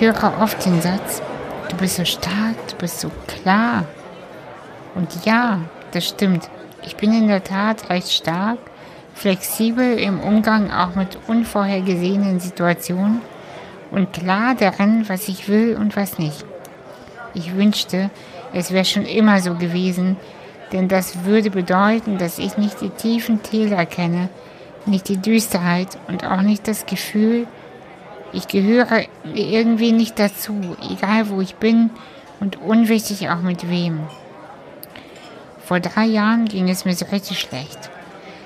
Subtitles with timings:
[0.00, 1.20] Ich höre oft den Satz,
[1.70, 3.84] du bist so stark, du bist so klar.
[4.94, 6.48] Und ja, das stimmt.
[6.86, 8.58] Ich bin in der Tat recht stark,
[9.14, 13.22] flexibel im Umgang auch mit unvorhergesehenen Situationen
[13.90, 16.44] und klar darin, was ich will und was nicht.
[17.34, 18.10] Ich wünschte,
[18.52, 20.16] es wäre schon immer so gewesen,
[20.70, 24.28] denn das würde bedeuten, dass ich nicht die tiefen Täler kenne,
[24.86, 27.48] nicht die Düsterheit und auch nicht das Gefühl,
[28.32, 31.90] ich gehöre irgendwie nicht dazu, egal wo ich bin
[32.40, 34.00] und unwichtig auch mit wem.
[35.64, 37.90] Vor drei Jahren ging es mir so richtig schlecht.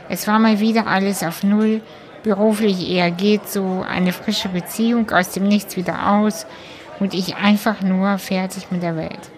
[0.08, 1.80] Es war mal wieder alles auf Null,
[2.22, 6.46] beruflich eher geht so, eine frische Beziehung aus dem Nichts wieder aus
[7.00, 9.30] und ich einfach nur fertig mit der Welt.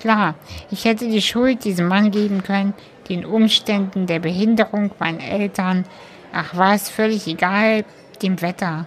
[0.00, 0.34] Klar,
[0.70, 2.74] ich hätte die Schuld diesem Mann geben können,
[3.08, 5.84] den Umständen, der Behinderung, meinen Eltern,
[6.32, 7.84] ach was, völlig egal,
[8.22, 8.86] dem Wetter.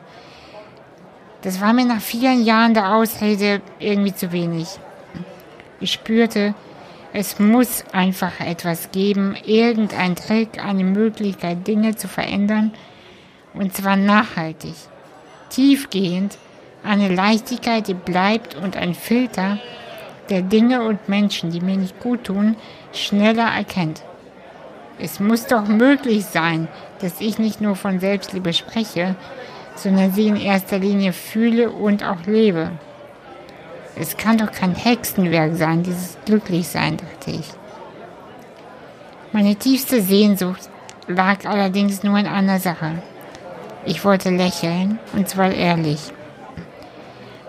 [1.46, 4.68] Das war mir nach vielen Jahren der Ausrede irgendwie zu wenig.
[5.80, 6.56] Ich spürte,
[7.14, 12.74] es muss einfach etwas geben, irgendein Trick, eine Möglichkeit, Dinge zu verändern,
[13.54, 14.74] und zwar nachhaltig,
[15.50, 16.40] tiefgehend,
[16.84, 19.60] eine Leichtigkeit, die bleibt und ein Filter,
[20.32, 22.56] der Dinge und Menschen, die mir nicht gut tun,
[22.92, 24.02] schneller erkennt.
[24.98, 26.70] Es muss doch möglich sein,
[27.02, 29.16] dass ich nicht nur von Selbstliebe spreche,
[29.76, 32.72] sondern sie in erster Linie fühle und auch lebe.
[33.96, 37.50] Es kann doch kein Hexenwerk sein, dieses Glücklichsein, dachte ich.
[39.32, 40.70] Meine tiefste Sehnsucht
[41.08, 43.04] lag allerdings nur in einer Sache.
[43.86, 46.12] Ich wollte lächeln, und zwar ehrlich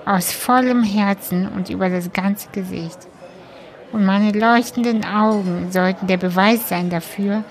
[0.07, 2.99] aus vollem Herzen und über das ganze Gesicht.
[3.93, 7.45] Und meine leuchtenden Augen sollten der Beweis sein dafür,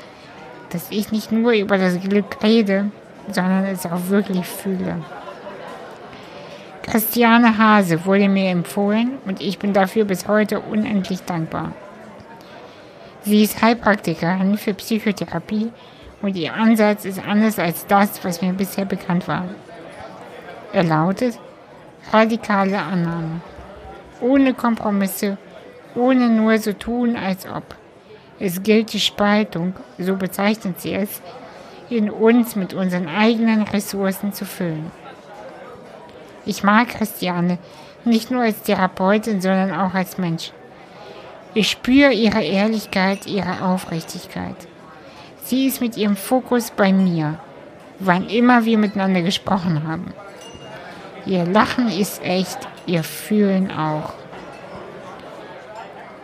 [0.70, 2.92] dass ich nicht nur über das Glück rede,
[3.32, 4.98] sondern es auch wirklich fühle.
[6.84, 11.72] Christiane Hase wurde mir empfohlen und ich bin dafür bis heute unendlich dankbar.
[13.24, 15.72] Sie ist Heilpraktikerin für Psychotherapie
[16.22, 19.46] und ihr Ansatz ist anders als das, was mir bisher bekannt war.
[20.74, 21.40] Er lautet,
[22.14, 23.42] radikale Annahme.
[24.22, 25.38] Ohne Kompromisse,
[25.96, 27.64] ohne nur so tun, als ob.
[28.40, 31.22] Es gilt die Spaltung, so bezeichnet sie es,
[31.90, 34.92] in uns mit unseren eigenen Ressourcen zu füllen.
[36.46, 37.58] Ich mag Christiane
[38.04, 40.52] nicht nur als Therapeutin, sondern auch als Mensch.
[41.54, 44.56] Ich spüre ihre Ehrlichkeit, ihre Aufrichtigkeit.
[45.44, 47.40] Sie ist mit ihrem Fokus bei mir,
[48.00, 50.14] wann immer wir miteinander gesprochen haben.
[51.26, 54.14] Ihr Lachen ist echt, ihr Fühlen auch.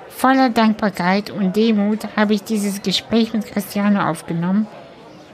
[0.10, 4.68] Voller Dankbarkeit und Demut habe ich dieses Gespräch mit Christiane aufgenommen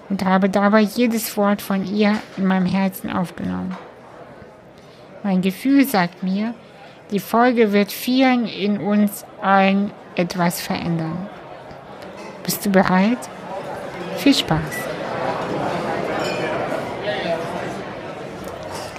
[0.09, 3.75] und habe dabei jedes Wort von ihr in meinem Herzen aufgenommen.
[5.23, 6.53] Mein Gefühl sagt mir,
[7.11, 11.27] die Folge wird vielen in uns allen etwas verändern.
[12.43, 13.17] Bist du bereit?
[14.17, 14.87] Viel Spaß!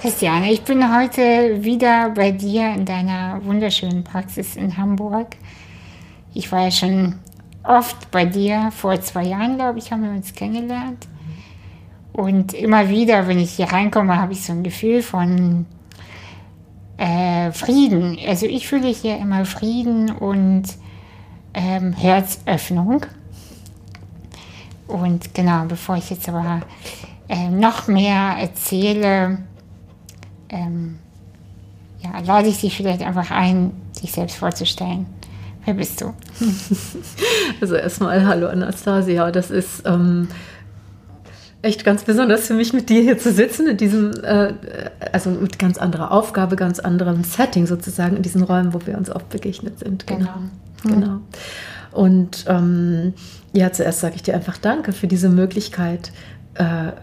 [0.01, 5.35] Christiane, ich bin heute wieder bei dir in deiner wunderschönen Praxis in Hamburg.
[6.33, 7.19] Ich war ja schon
[7.69, 11.07] oft bei dir, vor zwei Jahren, glaube ich, haben wir uns kennengelernt.
[12.11, 15.65] Und immer wieder, wenn ich hier reinkomme, habe ich so ein Gefühl von
[16.97, 18.17] äh, Frieden.
[18.27, 20.63] Also ich fühle hier immer Frieden und
[21.53, 23.05] ähm, Herzöffnung.
[24.87, 26.61] Und genau, bevor ich jetzt aber
[27.27, 29.37] äh, noch mehr erzähle,
[30.49, 30.97] ähm,
[32.01, 35.05] ja, lade ich dich vielleicht einfach ein, dich selbst vorzustellen.
[35.69, 36.15] Wer bist du?
[37.61, 39.29] Also erstmal hallo Anastasia.
[39.29, 40.27] Das ist ähm,
[41.61, 44.53] echt ganz besonders für mich, mit dir hier zu sitzen, in diesem, äh,
[45.11, 49.11] also mit ganz anderer Aufgabe, ganz anderem Setting sozusagen, in diesen Räumen, wo wir uns
[49.11, 50.07] oft begegnet sind.
[50.07, 50.39] Genau.
[50.81, 50.95] Genau.
[50.95, 51.21] genau.
[51.91, 53.13] Und ähm,
[53.53, 56.11] ja, zuerst sage ich dir einfach Danke für diese Möglichkeit,
[56.55, 56.93] äh,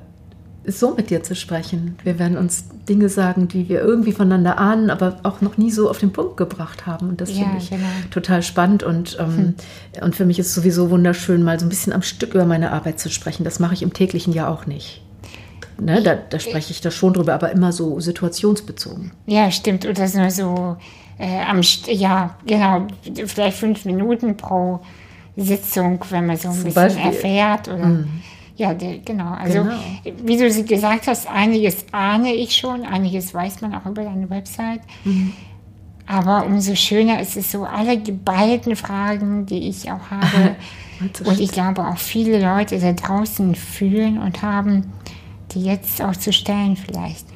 [0.66, 1.96] so mit dir zu sprechen.
[2.02, 5.88] Wir werden uns Dinge sagen, die wir irgendwie voneinander ahnen, aber auch noch nie so
[5.88, 7.08] auf den Punkt gebracht haben.
[7.08, 7.82] Und das ja, finde ich genau.
[8.10, 8.82] total spannend.
[8.82, 9.54] Und, ähm, hm.
[10.02, 12.72] und für mich ist es sowieso wunderschön, mal so ein bisschen am Stück über meine
[12.72, 13.44] Arbeit zu sprechen.
[13.44, 15.02] Das mache ich im täglichen ja auch nicht.
[15.78, 19.12] Ne, da, da spreche ich da schon drüber, aber immer so situationsbezogen.
[19.26, 19.84] Ja, stimmt.
[19.84, 20.76] Und das nur so
[21.18, 22.86] äh, am, ja, genau,
[23.26, 24.80] vielleicht fünf Minuten pro
[25.36, 27.04] Sitzung, wenn man so ein Zum bisschen Beispiel.
[27.04, 27.84] erfährt oder.
[27.84, 28.22] Mhm.
[28.56, 29.32] Ja, der, genau.
[29.32, 29.78] Also, genau.
[30.24, 34.80] wie du gesagt hast, einiges ahne ich schon, einiges weiß man auch über deine Website.
[35.04, 35.34] Mhm.
[36.06, 40.56] Aber umso schöner ist es so, alle geballten Fragen, die ich auch habe.
[41.24, 44.92] und ich glaube auch viele Leute da draußen fühlen und haben,
[45.52, 47.26] die jetzt auch zu stellen vielleicht.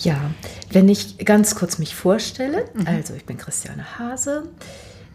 [0.00, 0.18] Ja,
[0.70, 4.48] wenn ich ganz kurz mich vorstelle, also ich bin Christiane Hase.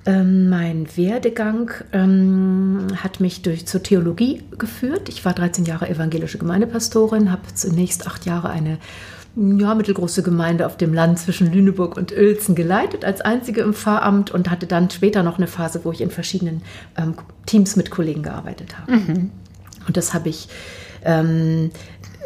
[0.07, 5.09] Ähm, mein Werdegang ähm, hat mich durch zur Theologie geführt.
[5.09, 8.77] Ich war 13 Jahre evangelische Gemeindepastorin, habe zunächst acht Jahre eine
[9.35, 14.31] ja, mittelgroße Gemeinde auf dem Land zwischen Lüneburg und Uelzen geleitet, als einzige im Pfarramt
[14.31, 16.61] und hatte dann später noch eine Phase, wo ich in verschiedenen
[16.97, 17.15] ähm,
[17.45, 18.93] Teams mit Kollegen gearbeitet habe.
[19.87, 20.47] Und das habe ich
[21.03, 21.71] ähm,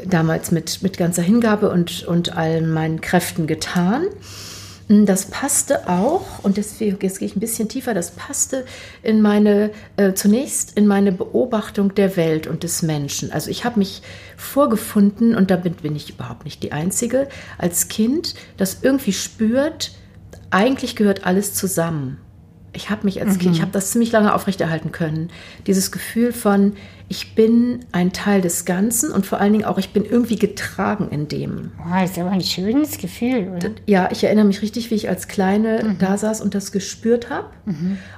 [0.05, 4.03] damals mit, mit ganzer Hingabe und, und all meinen Kräften getan.
[4.91, 8.65] Das passte auch, und deswegen, jetzt gehe ich ein bisschen tiefer, das passte
[9.03, 13.31] in meine, äh, zunächst in meine Beobachtung der Welt und des Menschen.
[13.31, 14.01] Also ich habe mich
[14.35, 19.93] vorgefunden, und da bin, bin ich überhaupt nicht die Einzige, als Kind, das irgendwie spürt,
[20.49, 22.17] eigentlich gehört alles zusammen.
[22.73, 25.29] Ich habe mich als Kind, ich habe das ziemlich lange aufrechterhalten können.
[25.67, 26.73] Dieses Gefühl von,
[27.09, 31.09] ich bin ein Teil des Ganzen und vor allen Dingen auch, ich bin irgendwie getragen
[31.11, 31.71] in dem.
[31.91, 33.71] Das ist aber ein schönes Gefühl, oder?
[33.87, 37.47] Ja, ich erinnere mich richtig, wie ich als Kleine da saß und das gespürt habe.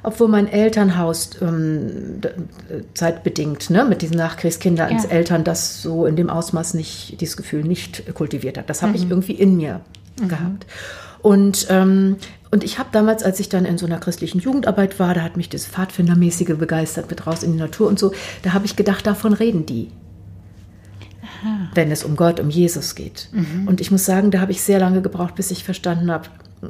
[0.03, 2.21] Obwohl mein Elternhaus ähm,
[2.69, 4.95] äh, zeitbedingt ne, mit diesen Nachkriegskindern Ja.
[4.97, 8.69] als Eltern das so in dem Ausmaß nicht, dieses Gefühl nicht kultiviert hat.
[8.69, 9.81] Das habe ich irgendwie in mir
[10.27, 10.67] gehabt.
[11.23, 12.17] Und, ähm,
[12.53, 15.37] und ich habe damals, als ich dann in so einer christlichen Jugendarbeit war, da hat
[15.37, 18.13] mich das Pfadfindermäßige begeistert mit raus in die Natur und so,
[18.43, 19.89] da habe ich gedacht, davon reden die.
[21.73, 23.29] Wenn es um Gott, um Jesus geht.
[23.65, 26.29] Und ich muss sagen, da habe ich sehr lange gebraucht, bis ich verstanden habe,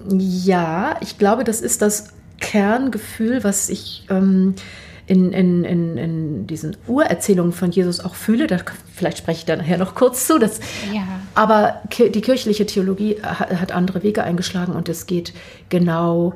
[0.09, 4.55] ja, ich glaube, das ist das Kerngefühl, was ich ähm,
[5.05, 8.47] in, in, in, in diesen Urerzählungen von Jesus auch fühle.
[8.47, 8.57] Da,
[8.93, 10.39] vielleicht spreche ich da nachher noch kurz zu.
[10.39, 10.59] Das,
[10.93, 11.03] Ja.
[11.35, 15.33] Aber die kirchliche Theologie hat, andere Wege eingeschlagen und es geht
[15.69, 16.33] genau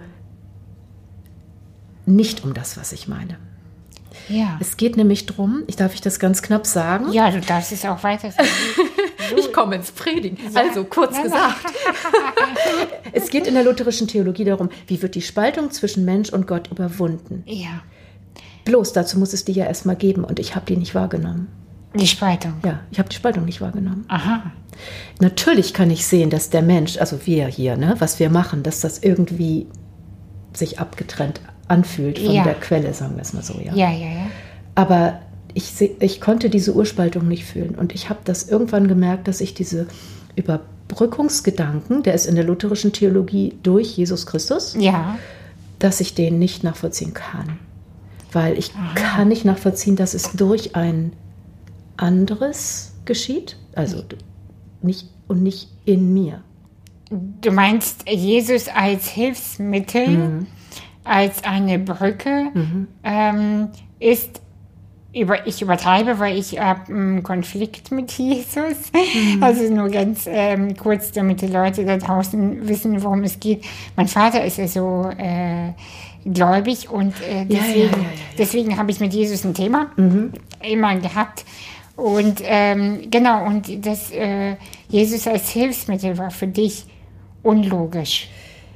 [2.06, 3.38] nicht um das, was ich meine.
[4.30, 4.58] Ja.
[4.60, 7.86] Es geht nämlich darum, ich darf ich das ganz knapp sagen, Ja, du darfst es
[7.86, 8.48] auch weiter sagen.
[9.36, 10.38] Ich komme ins Predigen.
[10.54, 11.24] Also kurz Ja, na.
[11.24, 11.66] gesagt.
[13.12, 16.72] es geht in der lutherischen Theologie darum, wie wird die Spaltung zwischen Mensch und Gott
[16.72, 17.44] überwunden.
[17.46, 17.82] Ja.
[18.68, 21.48] Bloß dazu muss es die ja erstmal geben und ich habe die nicht wahrgenommen.
[21.96, 22.54] Die Spaltung.
[22.66, 24.04] Ja, ich habe die Spaltung nicht wahrgenommen.
[24.10, 24.52] Aha.
[25.22, 28.82] Natürlich kann ich sehen, dass der Mensch, also wir hier, ne, was wir machen, dass
[28.82, 29.68] das irgendwie
[30.54, 32.44] sich abgetrennt anfühlt von Ja.
[32.44, 33.74] der Quelle, sagen wir es mal so, ja.
[33.74, 34.28] Ja, ja, ja.
[34.76, 35.20] Aber
[35.54, 37.74] ich, ich konnte diese Urspaltung nicht fühlen.
[37.76, 39.88] Und ich habe das irgendwann gemerkt, dass ich diese
[40.36, 45.18] Überbrückungsgedanken, der ist in der lutherischen Theologie durch Jesus Christus, Ja.
[45.80, 47.60] dass ich den nicht nachvollziehen kann.
[48.38, 51.14] Weil ich kann nicht nachvollziehen, dass es durch ein
[51.98, 53.58] anderes geschieht.
[53.74, 54.04] Also
[54.84, 56.44] nicht und nicht in mir.
[57.10, 60.48] Du meinst Jesus als Hilfsmittel, Mhm.
[61.04, 62.52] als eine Brücke,
[63.04, 63.70] ähm,
[64.00, 64.42] ist,
[65.16, 68.92] über, ich übertreibe, weil ich habe einen Konflikt mit Jesus.
[68.94, 69.42] Mhm.
[69.42, 73.66] Also nur ganz ähm, kurz, damit die Leute da draußen wissen, worum es geht.
[73.96, 75.74] Mein Vater ist ja so äh,
[76.34, 78.10] gläubig und äh, ja, deswegen, ja, ja, ja.
[78.38, 80.34] deswegen habe ich mit Jesus ein Thema Mhm.
[80.70, 81.46] immer gehabt.
[81.96, 84.56] Und ähm, genau, und das äh,
[84.90, 86.86] Jesus als Hilfsmittel war für dich
[87.44, 88.30] unlogisch,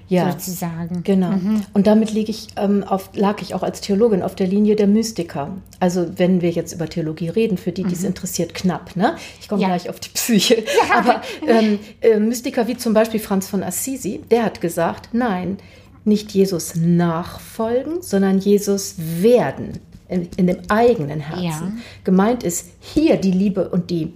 [0.07, 0.31] Ja.
[0.31, 1.03] sozusagen.
[1.03, 1.31] Genau.
[1.73, 4.87] Und damit lieg ich, ähm, auf, lag ich auch als Theologin auf der Linie der
[4.87, 5.55] Mystiker.
[5.79, 8.95] Also wenn wir jetzt über Theologie reden, für die, die es interessiert, knapp.
[8.95, 9.15] Ne?
[9.39, 9.67] Ich komme Ja.
[9.69, 10.63] gleich auf die Psyche.
[10.97, 15.57] Aber ähm, äh, Mystiker wie zum Beispiel Franz von Assisi, der hat gesagt, nein,
[16.03, 21.43] nicht Jesus nachfolgen, sondern Jesus werden in, in dem eigenen Herzen.
[21.45, 21.71] Ja.
[22.03, 24.13] Gemeint ist hier die Liebe und die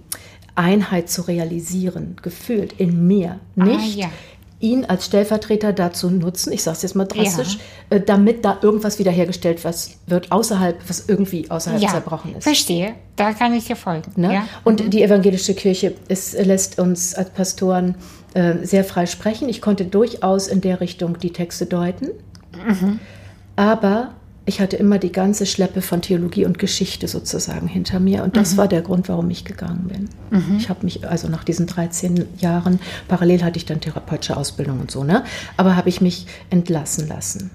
[0.54, 4.08] Einheit zu realisieren, gefühlt in mir, nicht ja.
[4.58, 7.58] ihn als Stellvertreter dazu nutzen, ich sage es jetzt mal drastisch,
[7.90, 12.44] äh, damit da irgendwas wiederhergestellt was wird außerhalb, was irgendwie außerhalb Ja, zerbrochen ist.
[12.44, 12.94] verstehe.
[13.16, 14.12] Da kann ich dir folgen.
[14.16, 14.32] Ne?
[14.34, 14.48] Ja?
[14.64, 17.96] Und die evangelische Kirche es lässt uns als Pastoren
[18.36, 19.48] äh, sehr frei sprechen.
[19.48, 22.08] Ich konnte durchaus in der Richtung die Texte deuten,
[23.56, 24.10] aber
[24.44, 28.22] ich hatte immer die ganze Schleppe von Theologie und Geschichte sozusagen hinter mir.
[28.22, 30.08] Und das war der Grund, warum ich gegangen bin.
[30.58, 32.78] Ich habe mich, also nach diesen 13 Jahren,
[33.08, 35.24] parallel hatte ich dann therapeutische Ausbildung und so, ne?
[35.56, 37.50] Aber habe ich mich entlassen lassen.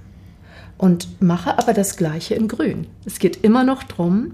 [0.81, 2.87] Und mache aber das Gleiche in Grün.
[3.05, 4.33] Es geht immer noch darum,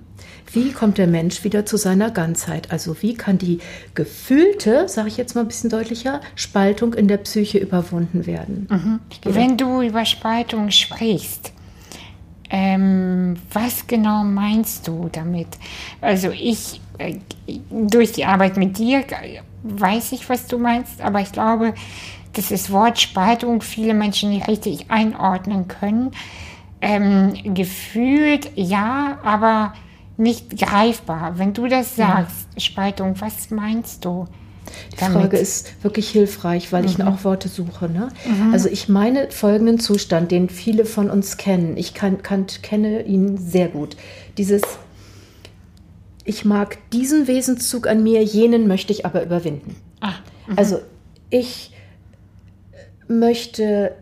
[0.54, 2.72] wie kommt der Mensch wieder zu seiner Ganzheit?
[2.72, 3.60] Also wie kann die
[3.96, 8.66] gefühlte, sage ich jetzt mal ein bisschen deutlicher, Spaltung in der Psyche überwunden werden?
[9.20, 11.52] Gehe Wenn du über Spaltung sprichst,
[12.50, 15.50] ähm, was genau meinst du damit?
[16.00, 17.16] Also ich, äh,
[17.70, 21.74] durch die Arbeit mit dir äh, weiß ich, was du meinst, aber ich glaube,
[22.38, 26.12] dass das Wort Spaltung viele Menschen nicht richtig einordnen können.
[26.80, 29.74] Ähm, gefühlt ja, aber
[30.18, 31.38] nicht greifbar.
[31.38, 34.28] Wenn du das sagst, Spaltung, was meinst du?
[34.92, 35.22] Die Damit.
[35.22, 36.90] Frage ist wirklich hilfreich, weil mhm.
[36.90, 37.90] ich auch Worte suche.
[37.90, 38.10] Ne?
[38.26, 38.54] Mhm.
[38.54, 41.78] Also ich meine folgenden Zustand, den viele von uns kennen.
[41.78, 43.96] Ich kann, kann, kenne ihn sehr gut.
[44.38, 44.62] Dieses,
[46.26, 49.76] ich mag diesen Wesenszug an mir, jenen möchte ich aber überwinden.
[50.02, 50.14] Ah,
[50.48, 50.58] mhm.
[50.58, 50.80] also
[51.30, 51.72] ich
[53.08, 53.94] möchte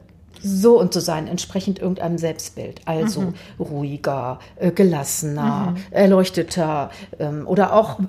[0.42, 2.82] so und so sein, entsprechend irgendeinem Selbstbild.
[2.86, 3.34] Also mhm.
[3.60, 5.78] ruhiger, äh, gelassener, mhm.
[5.92, 8.00] erleuchteter ähm, oder auch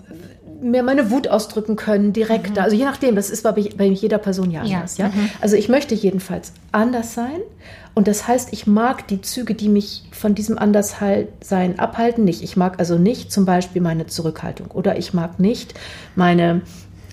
[0.60, 2.60] mehr meine Wut ausdrücken können, direkter.
[2.60, 2.64] Mhm.
[2.64, 4.98] Also je nachdem, das ist bei, bei jeder Person ja anders.
[4.98, 5.06] Ja.
[5.06, 5.12] ja?
[5.12, 5.30] Mhm.
[5.40, 7.40] Also ich möchte jedenfalls anders sein.
[7.94, 12.42] Und das heißt, ich mag die Züge, die mich von diesem Anderssein abhalten, nicht.
[12.42, 15.72] Ich mag also nicht zum Beispiel meine Zurückhaltung oder ich mag nicht
[16.14, 16.60] meine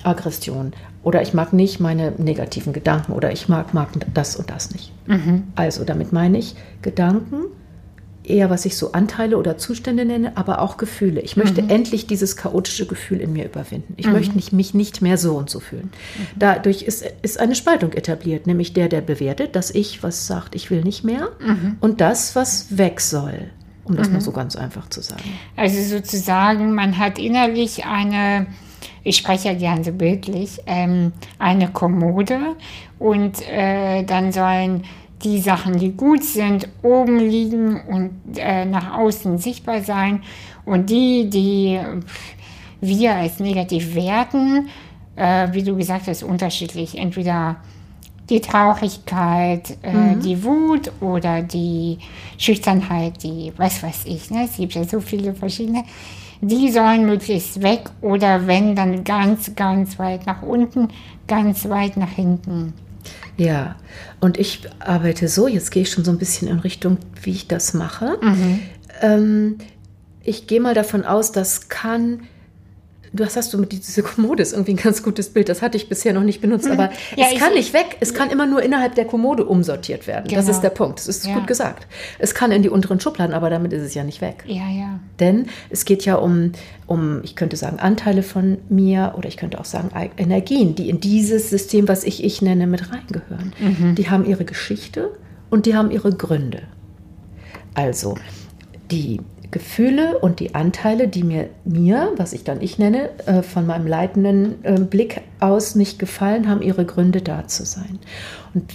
[0.04, 0.74] Aggression
[1.04, 4.92] oder ich mag nicht meine negativen Gedanken oder ich mag, mag das und das nicht.
[5.06, 5.44] Mhm.
[5.56, 7.46] Also damit meine ich Gedanken,
[8.24, 11.22] eher was ich so Anteile oder Zustände nenne, aber auch Gefühle.
[11.22, 11.70] Ich möchte mhm.
[11.70, 13.94] endlich dieses chaotische Gefühl in mir überwinden.
[13.98, 14.14] Ich mhm.
[14.14, 15.92] möchte nicht, mich nicht mehr so und so fühlen.
[15.92, 16.40] Mhm.
[16.40, 20.72] Dadurch ist, ist eine Spaltung etabliert, nämlich der, der bewertet, dass ich was sagt, ich
[20.72, 21.78] will nicht mehr mhm.
[21.82, 23.50] und das, was weg soll.
[23.86, 24.22] Um das mal mhm.
[24.22, 25.24] so ganz einfach zu sagen.
[25.58, 28.48] Also sozusagen, man hat innerlich eine
[29.04, 32.56] ich spreche ja gerne so bildlich, ähm, eine Kommode
[33.00, 34.84] und äh, dann sollen
[35.24, 40.22] die Sachen, die gut sind, oben liegen und äh, nach außen sichtbar sein
[40.66, 41.80] und die, die
[42.82, 44.68] wir als negativ werten,
[45.16, 46.98] äh, wie du gesagt hast, unterschiedlich.
[46.98, 47.58] Entweder
[48.30, 50.22] die Traurigkeit, äh, mhm.
[50.22, 52.00] die Wut oder die
[52.38, 54.32] Schüchternheit, die was weiß ich.
[54.32, 54.46] Ne?
[54.46, 55.84] Es gibt ja so viele verschiedene
[56.44, 60.90] die sollen möglichst weg oder wenn, dann ganz, ganz weit nach unten,
[61.28, 62.74] ganz weit nach hinten.
[63.38, 63.76] Ja,
[64.20, 67.48] und ich arbeite so, jetzt gehe ich schon so ein bisschen in Richtung, wie ich
[67.48, 68.18] das mache.
[68.22, 68.60] Mhm.
[69.02, 69.58] Ähm,
[70.22, 72.22] ich gehe mal davon aus, das kann
[73.14, 75.48] du hast, hast du mit dieser Kommode ist irgendwie ein ganz gutes Bild.
[75.48, 76.74] Das hatte ich bisher noch nicht benutzt, mhm.
[76.74, 77.98] aber ja, es kann nicht weg.
[78.00, 80.28] Es kann immer nur innerhalb der Kommode umsortiert werden.
[80.28, 80.42] Genau.
[80.42, 81.00] Das ist der Punkt.
[81.00, 81.36] Das ist ja.
[81.36, 81.88] gut gesagt.
[82.20, 84.44] Es kann in die unteren Schubladen, aber damit ist es ja nicht weg.
[84.48, 85.00] Ja, ja.
[85.20, 86.52] Denn es geht ja um,
[86.88, 91.00] um, ich könnte sagen, Anteile von mir oder ich könnte auch sagen Energien, die in
[91.00, 93.54] dieses System, was ich ich nenne, mit reingehören.
[93.60, 93.96] Mhm.
[93.96, 95.12] Die haben ihre Geschichte
[95.50, 96.64] und die haben ihre Gründe.
[97.76, 98.16] Also
[98.92, 99.20] die
[99.54, 103.88] Gefühle und die Anteile, die mir, mir was ich dann ich nenne, äh, von meinem
[103.88, 108.00] leitenden äh, Blick aus nicht gefallen, haben ihre Gründe da zu sein.
[108.54, 108.74] Und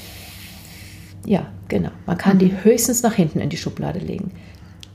[1.27, 1.91] ja, genau.
[2.07, 2.41] Man kann mhm.
[2.41, 4.31] die höchstens nach hinten in die Schublade legen.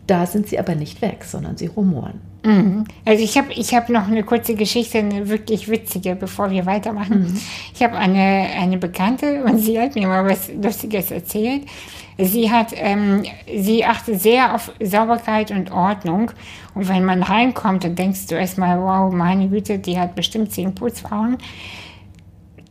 [0.07, 2.19] Da sind sie aber nicht weg, sondern sie rumoren.
[2.43, 2.85] Mhm.
[3.05, 7.21] Also ich habe ich hab noch eine kurze Geschichte, eine wirklich witzige, bevor wir weitermachen.
[7.21, 7.39] Mhm.
[7.73, 11.63] Ich habe eine, eine Bekannte und sie hat mir mal was Lustiges erzählt.
[12.17, 16.31] Sie hat, ähm, sie achtet sehr auf Sauberkeit und Ordnung.
[16.75, 20.75] Und wenn man reinkommt, dann denkst du erstmal, wow, meine Güte, die hat bestimmt zehn
[20.75, 21.37] Putzfrauen.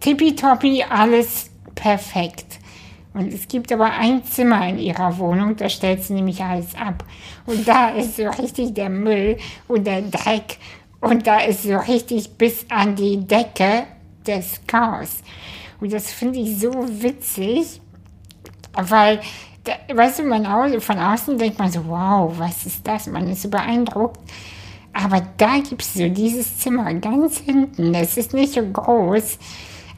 [0.01, 2.59] Tippitoppi, alles perfekt.
[3.15, 7.05] Und es gibt aber ein Zimmer in ihrer Wohnung, da stellt sie nämlich alles ab.
[7.45, 9.37] Und da ist so richtig der Müll
[9.69, 10.59] und der Dreck.
[11.01, 13.85] Und da ist so richtig bis an die Decke
[14.27, 15.23] des Chaos.
[15.81, 17.81] Und das finde ich so witzig,
[18.75, 19.21] weil,
[19.93, 23.07] weißt du, man, von außen denkt man so, wow, was ist das?
[23.07, 24.21] Man ist so beeindruckt.
[24.93, 27.93] Aber da gibt es so dieses Zimmer ganz hinten.
[27.93, 29.39] Das ist nicht so groß.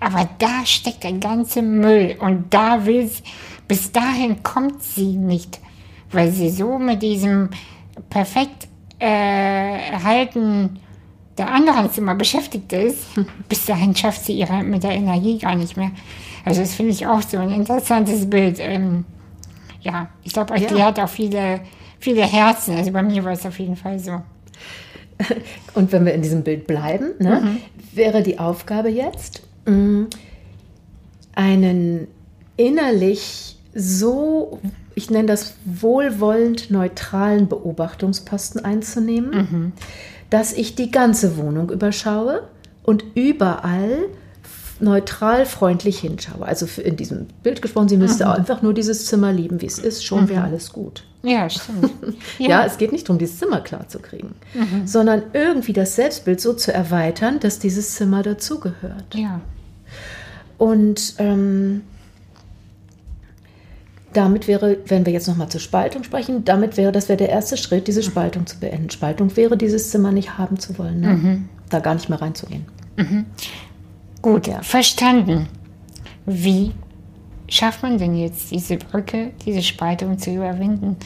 [0.00, 3.22] Aber da steckt der ganze Müll und da will sie,
[3.66, 5.60] bis dahin kommt sie nicht,
[6.12, 7.48] weil sie so mit diesem
[8.10, 10.78] perfekt äh, Halten
[11.38, 13.06] der anderen Zimmer beschäftigt ist.
[13.48, 15.90] Bis dahin schafft sie ihre mit der Energie gar nicht mehr.
[16.44, 18.58] Also das finde ich auch so ein interessantes Bild.
[18.60, 19.04] Ähm,
[19.80, 20.68] ja, ich glaube, ja.
[20.68, 21.60] die hat auch viele,
[21.98, 22.76] viele Herzen.
[22.76, 24.22] Also bei mir war es auf jeden Fall so.
[25.74, 27.60] Und wenn wir in diesem Bild bleiben, ne, mhm.
[27.92, 30.04] wäre die Aufgabe jetzt, Mm.
[31.34, 32.06] einen
[32.56, 34.60] innerlich so,
[34.94, 39.72] ich nenne das wohlwollend neutralen Beobachtungsposten einzunehmen, mhm.
[40.30, 42.44] dass ich die ganze Wohnung überschaue
[42.84, 44.06] und überall
[44.84, 46.46] neutral freundlich hinschaue.
[46.46, 48.32] Also in diesem Bild gesprochen, sie müsste mhm.
[48.32, 50.28] einfach nur dieses Zimmer lieben, wie es ist, schon mhm.
[50.28, 51.04] wäre alles gut.
[51.22, 51.90] Ja, stimmt.
[52.38, 52.48] Ja.
[52.48, 52.64] ja.
[52.66, 54.86] es geht nicht darum, dieses Zimmer klar zu kriegen, mhm.
[54.86, 59.14] sondern irgendwie das Selbstbild so zu erweitern, dass dieses Zimmer dazugehört.
[59.14, 59.40] Ja.
[60.58, 61.82] Und ähm,
[64.12, 67.56] damit wäre, wenn wir jetzt nochmal zur Spaltung sprechen, damit wäre, das wäre der erste
[67.56, 68.90] Schritt, diese Spaltung zu beenden.
[68.90, 71.08] Spaltung wäre, dieses Zimmer nicht haben zu wollen, ne?
[71.08, 71.48] mhm.
[71.70, 72.64] da gar nicht mehr reinzugehen.
[74.24, 74.62] Gut, ja.
[74.62, 75.48] verstanden.
[76.24, 76.72] Wie
[77.46, 80.96] schafft man denn jetzt diese Brücke, diese Spaltung zu überwinden?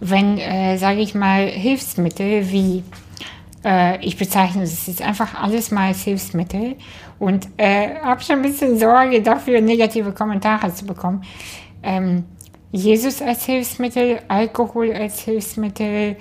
[0.00, 2.82] Wenn, äh, sage ich mal, Hilfsmittel wie
[3.62, 6.76] äh, ich bezeichne es jetzt einfach alles mal als Hilfsmittel
[7.18, 11.24] und äh, habe schon ein bisschen Sorge dafür, negative Kommentare zu bekommen.
[11.82, 12.24] Ähm,
[12.72, 16.16] Jesus als Hilfsmittel, Alkohol als Hilfsmittel,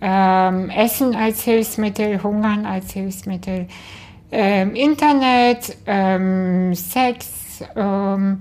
[0.00, 3.68] ähm, Essen als Hilfsmittel, Hungern als Hilfsmittel,
[4.34, 8.40] ähm, Internet, ähm, Sex, ähm,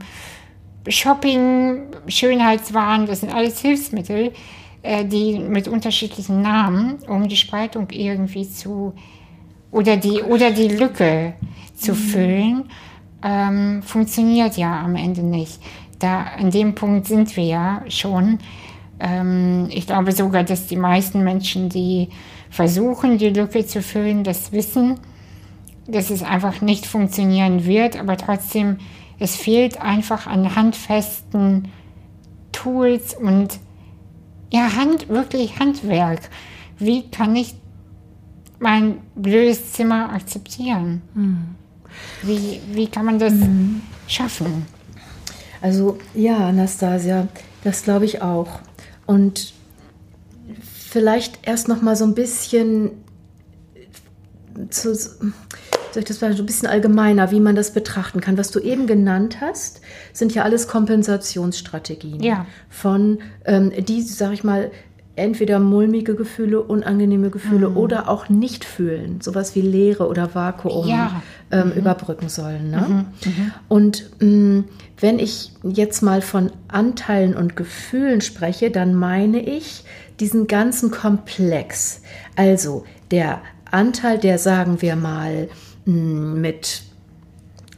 [0.88, 4.34] Shopping, Schönheitswaren, das sind alles Hilfsmittel,
[4.82, 8.94] äh, die mit unterschiedlichen Namen, um die Spaltung irgendwie zu
[9.70, 11.36] oder die oder die Lücke
[11.76, 11.96] zu mhm.
[11.96, 12.64] füllen,
[13.24, 15.62] ähm, funktioniert ja am Ende nicht.
[16.00, 18.40] Da an dem Punkt sind wir ja schon.
[19.00, 22.10] Ähm, ich glaube sogar, dass die meisten Menschen, die
[22.50, 25.00] versuchen, die Lücke zu füllen, das wissen,
[25.88, 28.78] dass es einfach nicht funktionieren wird, aber trotzdem,
[29.20, 31.70] es fehlt einfach an handfesten
[32.52, 33.60] Tools und
[34.52, 36.30] ja, Hand, wirklich Handwerk.
[36.78, 37.56] Wie kann ich
[38.60, 41.02] mein blödes Zimmer akzeptieren?
[41.14, 41.56] Mhm.
[42.22, 43.82] Wie, wie kann man das mhm.
[44.08, 44.66] schaffen?
[45.62, 47.28] Also ja, Anastasia,
[47.64, 48.60] das glaube ich auch.
[49.06, 49.54] Und
[50.90, 52.92] vielleicht erst noch mal so ein bisschen
[54.70, 54.94] zu,
[55.94, 58.38] soll ich das mal so ein bisschen allgemeiner, wie man das betrachten kann.
[58.38, 59.82] Was du eben genannt hast,
[60.12, 62.22] sind ja alles Kompensationsstrategien.
[62.22, 62.46] Ja.
[62.70, 64.72] Von, ähm, die, sag ich mal,
[65.16, 67.78] entweder mulmige Gefühle, unangenehme Gefühle mhm.
[67.78, 71.22] oder auch nicht fühlen, sowas wie Leere oder Vakuum ja.
[71.52, 71.74] ähm, mhm.
[71.74, 72.72] überbrücken sollen.
[72.72, 72.86] Ne?
[72.88, 72.96] Mhm.
[72.96, 73.52] mhm.
[73.68, 74.64] Und mh, mm,
[75.00, 79.84] wenn ich jetzt mal von Anteilen und Gefühlen spreche, dann meine ich
[80.20, 82.02] diesen ganzen Komplex.
[82.36, 85.50] Also der Anteil, der sagen wir mal
[85.86, 86.84] mit,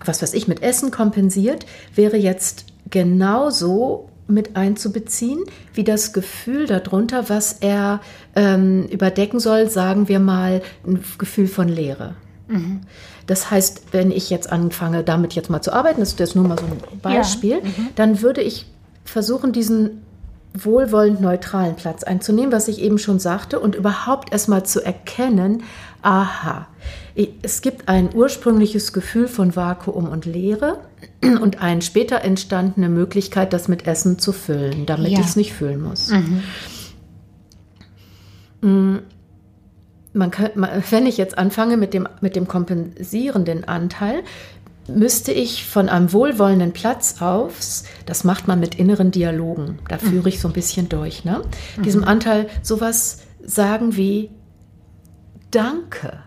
[0.03, 5.43] was weiß ich, mit Essen kompensiert, wäre jetzt genauso mit einzubeziehen,
[5.73, 8.01] wie das Gefühl darunter, was er
[8.35, 12.15] ähm, überdecken soll, sagen wir mal, ein Gefühl von Leere.
[12.47, 12.81] Mhm.
[13.27, 16.47] Das heißt, wenn ich jetzt anfange, damit jetzt mal zu arbeiten, das ist jetzt nur
[16.47, 17.57] mal so ein Beispiel, ja.
[17.57, 17.89] mhm.
[17.95, 18.65] dann würde ich
[19.03, 20.01] versuchen, diesen
[20.53, 25.63] wohlwollend neutralen Platz einzunehmen, was ich eben schon sagte, und überhaupt erstmal zu erkennen,
[26.05, 26.67] aha,
[27.41, 30.79] es gibt ein ursprüngliches Gefühl von Vakuum und Leere
[31.21, 35.19] und eine später entstandene Möglichkeit, das mit Essen zu füllen, damit ja.
[35.19, 36.11] ich es nicht füllen muss.
[36.11, 36.43] Mhm.
[38.61, 38.99] Mm,
[40.13, 40.51] man kann,
[40.89, 44.23] wenn ich jetzt anfange mit dem, mit dem kompensierenden Anteil,
[44.87, 50.21] müsste ich von einem wohlwollenden Platz aus, das macht man mit inneren Dialogen, da führe
[50.21, 50.27] mhm.
[50.27, 51.41] ich so ein bisschen durch, ne?
[51.77, 51.81] Mhm.
[51.81, 54.29] diesem Anteil sowas sagen wie
[55.55, 56.19] Danke.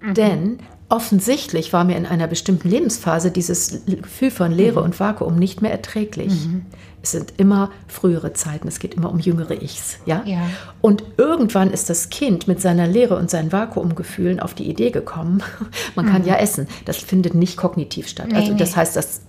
[0.00, 0.14] Mhm.
[0.14, 4.86] Denn offensichtlich war mir in einer bestimmten Lebensphase dieses Gefühl von Leere mhm.
[4.86, 6.46] und Vakuum nicht mehr erträglich.
[6.46, 6.66] Mhm.
[7.02, 9.96] Es sind immer frühere Zeiten, es geht immer um jüngere Ichs.
[10.04, 10.22] Ja?
[10.24, 10.42] ja?
[10.80, 15.42] Und irgendwann ist das Kind mit seiner Leere und seinen Vakuumgefühlen auf die Idee gekommen,
[15.96, 16.28] man kann mhm.
[16.28, 16.68] ja essen.
[16.84, 18.28] Das findet nicht kognitiv statt.
[18.28, 18.76] Nee, also das nee.
[18.76, 19.22] heißt, das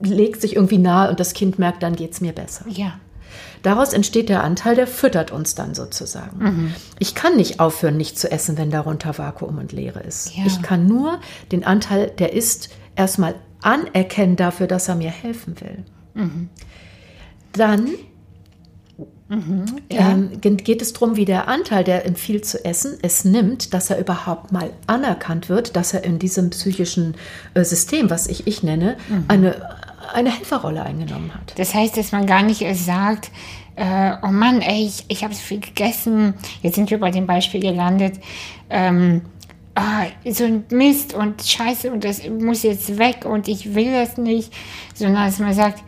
[0.00, 2.66] legt sich irgendwie nahe und das Kind merkt, dann geht es mir besser.
[2.68, 3.00] Ja.
[3.62, 6.38] Daraus entsteht der Anteil, der füttert uns dann sozusagen.
[6.38, 6.74] Mhm.
[6.98, 10.34] Ich kann nicht aufhören, nicht zu essen, wenn darunter Vakuum und Leere ist.
[10.36, 10.44] Ja.
[10.46, 11.20] Ich kann nur
[11.52, 15.84] den Anteil, der ist, erstmal anerkennen dafür, dass er mir helfen will.
[16.14, 16.48] Mhm.
[17.52, 17.88] Dann
[19.30, 20.10] Mhm, ja.
[20.10, 23.98] ähm, geht es darum, wie der Anteil, der empfiehlt zu essen, es nimmt, dass er
[23.98, 27.14] überhaupt mal anerkannt wird, dass er in diesem psychischen
[27.52, 29.24] äh, System, was ich ich nenne, mhm.
[29.28, 29.56] eine
[30.12, 31.58] eine Helferrolle eingenommen hat.
[31.58, 33.30] Das heißt, dass man gar nicht erst sagt,
[33.76, 36.34] äh, oh Mann, ey, ich, ich habe so viel gegessen.
[36.62, 38.18] Jetzt sind wir bei dem Beispiel gelandet.
[38.70, 39.22] Ähm,
[39.74, 44.18] ah, so ein Mist und Scheiße und das muss jetzt weg und ich will das
[44.18, 44.52] nicht,
[44.94, 45.84] sondern dass man sagt,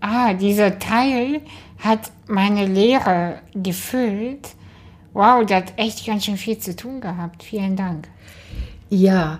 [0.00, 1.40] ah, dieser Teil
[1.78, 4.48] hat meine Lehre gefüllt.
[5.12, 7.42] Wow, der hat echt ganz schön viel zu tun gehabt.
[7.42, 8.08] Vielen Dank.
[8.90, 9.38] Ja,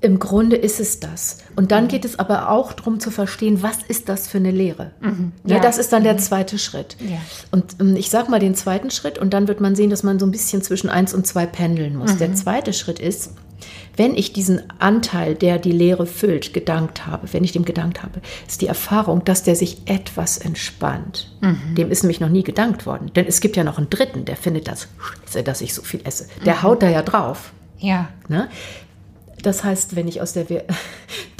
[0.00, 1.38] im Grunde ist es das.
[1.56, 1.88] Und dann mhm.
[1.88, 4.92] geht es aber auch darum zu verstehen, was ist das für eine Lehre?
[5.00, 5.32] Mhm.
[5.44, 5.56] Ja.
[5.56, 5.62] ja.
[5.62, 6.04] das ist dann mhm.
[6.04, 6.96] der zweite Schritt.
[7.00, 7.18] Ja.
[7.50, 10.20] Und ähm, ich sage mal den zweiten Schritt und dann wird man sehen, dass man
[10.20, 12.14] so ein bisschen zwischen eins und zwei pendeln muss.
[12.14, 12.18] Mhm.
[12.18, 13.32] Der zweite Schritt ist,
[13.96, 18.20] wenn ich diesen Anteil, der die Lehre füllt, gedankt habe, wenn ich dem gedankt habe,
[18.46, 21.34] ist die Erfahrung, dass der sich etwas entspannt.
[21.40, 21.74] Mhm.
[21.74, 23.10] Dem ist nämlich noch nie gedankt worden.
[23.16, 24.86] Denn es gibt ja noch einen Dritten, der findet das,
[25.44, 26.28] dass ich so viel esse.
[26.46, 26.62] Der mhm.
[26.62, 27.52] haut da ja drauf.
[27.80, 28.08] Ja.
[28.28, 28.48] Ne?
[29.42, 30.64] Das heißt, wenn ich aus der, We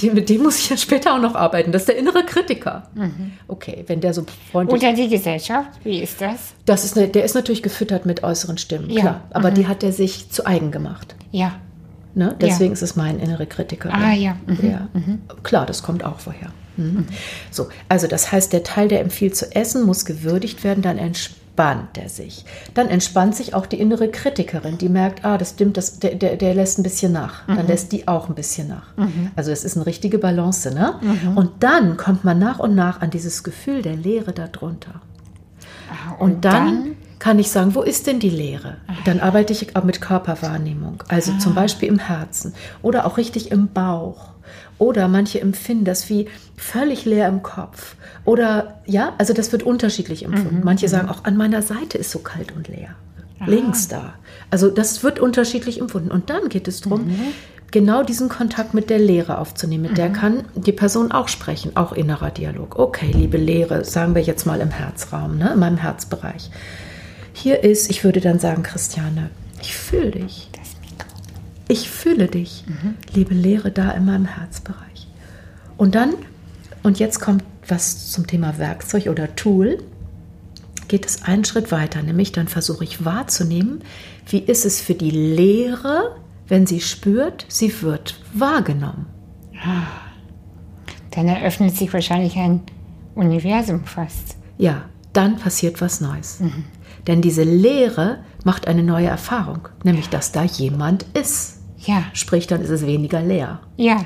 [0.13, 1.71] mit dem muss ich ja später auch noch arbeiten.
[1.71, 2.89] Das ist der innere Kritiker.
[2.95, 3.33] Mhm.
[3.47, 4.81] Okay, wenn der so freundlich.
[4.81, 6.53] Oder die Gesellschaft, wie ist das?
[6.65, 9.01] Das ist, eine, der ist natürlich gefüttert mit äußeren Stimmen, ja.
[9.01, 9.23] klar.
[9.31, 9.55] Aber mhm.
[9.55, 11.15] die hat er sich zu eigen gemacht.
[11.31, 11.55] Ja.
[12.15, 12.35] Ne?
[12.41, 12.73] Deswegen ja.
[12.73, 13.93] ist es mein innere Kritiker.
[13.93, 14.35] Ah ja.
[14.45, 14.69] Mhm.
[14.69, 14.87] ja.
[14.93, 15.21] Mhm.
[15.43, 16.51] Klar, das kommt auch vorher.
[16.77, 17.05] Mhm.
[17.51, 21.38] So, also das heißt, der Teil, der empfiehlt zu essen, muss gewürdigt werden, dann entspannt
[21.59, 22.45] entspannt er sich.
[22.73, 26.37] Dann entspannt sich auch die innere Kritikerin, die merkt, ah, das stimmt, das, der, der,
[26.37, 27.45] der lässt ein bisschen nach.
[27.47, 28.87] Dann lässt die auch ein bisschen nach.
[29.35, 30.73] Also es ist eine richtige Balance.
[30.73, 30.95] Ne?
[31.35, 35.01] Und dann kommt man nach und nach an dieses Gefühl der Leere darunter.
[36.19, 38.77] Und, dann, kann ich sagen, wo ist denn die Leere?
[39.03, 43.73] Dann arbeite ich auch mit Körperwahrnehmung, also zum Beispiel im Herzen oder auch richtig im
[43.73, 44.29] Bauch.
[44.77, 47.97] Oder manche empfinden das wie völlig leer im Kopf.
[48.29, 50.61] Oder ja, also das wird unterschiedlich empfunden.
[50.63, 52.93] Manche sagen auch, an meiner Seite ist so kalt und leer.
[53.47, 54.13] Links da.
[54.51, 56.11] Also das wird unterschiedlich empfunden.
[56.11, 57.09] Und dann geht es darum,
[57.71, 59.81] genau diesen Kontakt mit der Lehre aufzunehmen.
[59.81, 62.77] Mit der kann die Person auch sprechen, auch innerer Dialog.
[62.77, 66.51] Okay, liebe Lehre, sagen wir jetzt mal im Herzraum, ne, in meinem Herzbereich.
[67.33, 70.51] Hier ist, ich würde dann sagen, Christiane, ich fühle dich.
[71.67, 72.63] Ich fühle dich,
[73.11, 75.07] liebe Lehre, da in meinem Herzbereich.
[75.77, 76.13] Und dann,
[76.83, 79.79] und jetzt kommt was zum Thema Werkzeug oder Tool,
[80.87, 83.81] geht es einen Schritt weiter, nämlich dann versuche ich wahrzunehmen,
[84.27, 86.15] wie ist es für die Lehre,
[86.47, 89.05] wenn sie spürt, sie wird wahrgenommen.
[91.11, 92.61] Dann eröffnet sich wahrscheinlich ein
[93.15, 94.35] Universum fast.
[94.57, 96.41] Ja, dann passiert was Neues.
[97.07, 101.59] Denn diese Lehre macht eine neue Erfahrung, nämlich dass da jemand ist.
[101.77, 103.61] Ja, Sprich, dann ist es weniger leer.
[103.77, 104.03] ja,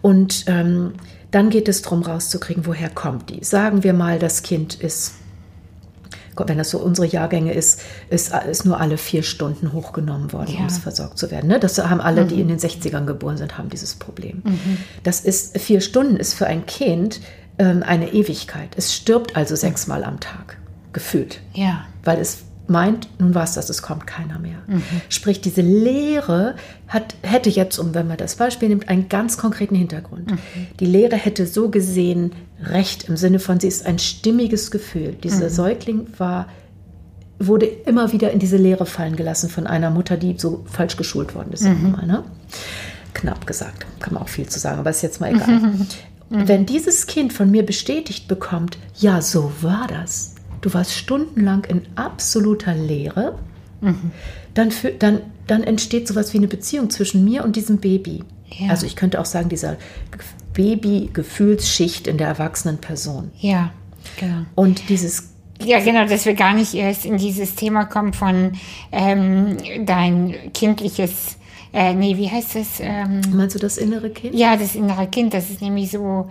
[0.00, 0.94] Und ähm,
[1.32, 3.42] dann geht es darum, rauszukriegen, woher kommt die.
[3.42, 5.14] Sagen wir mal, das Kind ist,
[6.36, 10.60] wenn das so unsere Jahrgänge ist, ist, ist nur alle vier Stunden hochgenommen worden, Ja.
[10.60, 11.48] um es versorgt zu werden.
[11.48, 11.58] Ne?
[11.58, 14.42] Das haben alle, die in den 60ern geboren sind, haben dieses Problem.
[15.02, 17.20] Das ist, vier Stunden ist für ein Kind
[17.58, 18.70] ähm, eine Ewigkeit.
[18.76, 20.58] Es stirbt also sechsmal am Tag,
[20.92, 21.84] gefühlt ja.
[22.04, 24.58] weil es meint, nun war es das, es kommt keiner mehr.
[25.08, 26.54] Sprich, diese Lehre
[26.88, 30.32] hat, hätte jetzt, um wenn man das Beispiel nimmt, einen ganz konkreten Hintergrund.
[30.80, 35.16] Die Lehre hätte so gesehen recht im Sinne von, sie ist ein stimmiges Gefühl.
[35.22, 36.46] Dieser Säugling war
[37.46, 41.34] wurde immer wieder in diese Leere fallen gelassen von einer Mutter, die so falsch geschult
[41.34, 41.64] worden ist.
[41.64, 42.24] wir Mal, ne?
[43.14, 45.60] Knapp gesagt, kann man auch viel zu sagen, aber ist jetzt mal egal.
[46.30, 50.31] Wenn dieses Kind von mir bestätigt bekommt, ja, so war das,
[50.62, 53.38] du warst stundenlang in absoluter Leere,
[54.54, 58.22] dann, fü- dann, dann entsteht sowas wie eine Beziehung zwischen mir und diesem Baby.
[58.58, 58.70] Ja.
[58.70, 59.76] Also ich könnte auch sagen, dieser
[60.54, 63.30] Baby-Gefühlsschicht in der erwachsenen Person.
[63.38, 63.72] Ja,
[64.18, 64.42] genau.
[64.54, 65.30] Und dieses
[65.64, 68.52] Ja, genau, dass wir gar nicht erst in dieses Thema kommen von
[68.90, 71.36] ähm, dein kindliches,
[71.72, 72.66] äh, nee, wie heißt das?
[72.80, 74.34] Ähm, Meinst du das innere Kind?
[74.34, 76.28] ja, das innere Kind, das ist nämlich so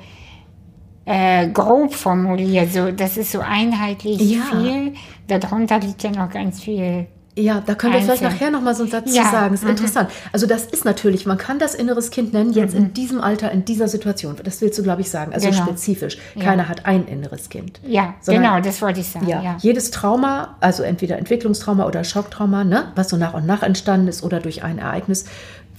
[1.06, 4.42] äh, grob formuliert, so, das ist so einheitlich Ja.
[4.52, 4.94] viel.
[5.28, 7.08] Darunter liegt ja noch ganz viel.
[7.34, 9.54] Ja, da können wir vielleicht nachher noch mal so einen Satz Ja, zu sagen.
[9.54, 9.70] Ist mhm.
[9.70, 10.10] interessant.
[10.34, 13.64] Also das ist natürlich, man kann das inneres Kind nennen, jetzt in diesem Alter, in
[13.64, 14.36] dieser Situation.
[14.44, 15.34] Das willst du, glaube ich, sagen.
[15.34, 15.64] Also Genau.
[15.64, 16.18] spezifisch.
[16.38, 17.80] Keiner hat ein inneres Kind.
[17.88, 19.28] Ja, Sondern- genau, das wollte ich sagen.
[19.30, 23.64] Ja, Ja, jedes Trauma, also entweder Entwicklungstrauma oder Schocktrauma, ne, was so nach und nach
[23.64, 25.24] entstanden ist oder durch ein Ereignis,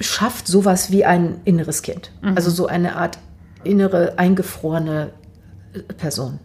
[0.00, 2.12] schafft sowas wie ein inneres Kind.
[2.22, 2.34] Mhm.
[2.34, 3.18] Also so eine Art
[3.64, 5.10] innere, eingefrorene
[5.74, 6.38] äh, Person.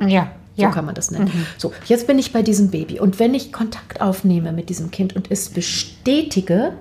[0.00, 0.32] ja.
[0.56, 0.70] So ja.
[0.70, 1.30] kann man das nennen.
[1.58, 3.00] So, jetzt bin ich bei diesem Baby.
[3.00, 6.74] Und wenn ich Kontakt aufnehme mit diesem Kind und es bestätige,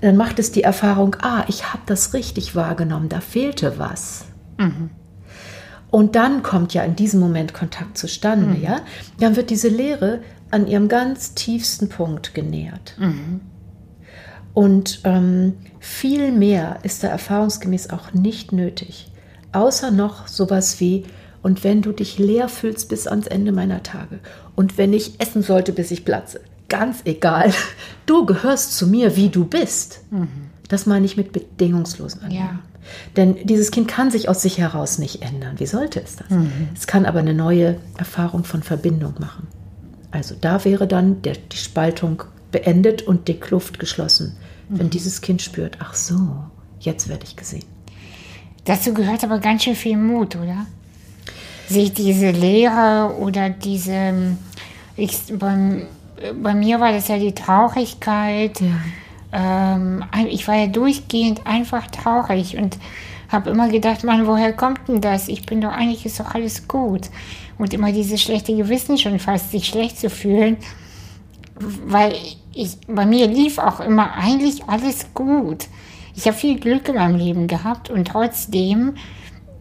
[0.00, 4.24] dann macht es die Erfahrung, ah, ich habe das richtig wahrgenommen, da fehlte was.
[5.90, 8.80] Und dann kommt ja in diesem Moment Kontakt zustande, ja?
[9.20, 12.96] Dann wird diese Lehre an ihrem ganz tiefsten Punkt genährt.
[14.54, 19.10] Und ähm, viel mehr ist da erfahrungsgemäß auch nicht nötig.
[19.52, 21.04] Außer noch sowas wie,
[21.42, 24.20] und wenn du dich leer fühlst bis ans Ende meiner Tage
[24.54, 27.52] und wenn ich essen sollte, bis ich platze, ganz egal,
[28.06, 30.00] du gehörst zu mir, wie du bist.
[30.68, 32.40] Das meine ich mit bedingungslosen Annehmen.
[32.40, 32.58] Ja.
[33.16, 35.58] Denn dieses Kind kann sich aus sich heraus nicht ändern.
[35.58, 36.28] Wie sollte es das?
[36.74, 39.46] Es kann aber eine neue Erfahrung von Verbindung machen.
[40.10, 44.36] Also da wäre dann der, die Spaltung beendet und die Kluft geschlossen.
[44.68, 46.44] Wenn dieses Kind spürt, ach so,
[46.78, 47.64] jetzt werde ich gesehen.
[48.64, 50.66] Dazu gehört aber ganz schön viel Mut, oder?
[51.68, 54.36] Sich diese Lehre oder diese,
[54.96, 55.86] ich, bei,
[56.40, 58.62] bei mir war das ja die Traurigkeit.
[59.32, 62.78] Ähm, ich war ja durchgehend einfach traurig und
[63.30, 65.26] habe immer gedacht, Mann, woher kommt denn das?
[65.26, 67.10] Ich bin doch eigentlich, ist doch alles gut.
[67.58, 70.56] Und immer dieses schlechte Gewissen schon fast, sich schlecht zu fühlen,
[71.86, 72.14] weil
[72.54, 75.66] ich, bei mir lief auch immer eigentlich alles gut.
[76.16, 78.94] Ich habe viel Glück in meinem Leben gehabt und trotzdem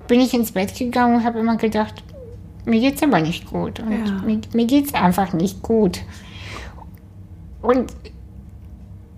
[0.07, 2.03] bin ich ins Bett gegangen und habe immer gedacht,
[2.65, 4.21] mir geht's aber nicht gut und Ja.
[4.25, 6.01] mir, mir geht's einfach nicht gut.
[7.61, 7.91] Und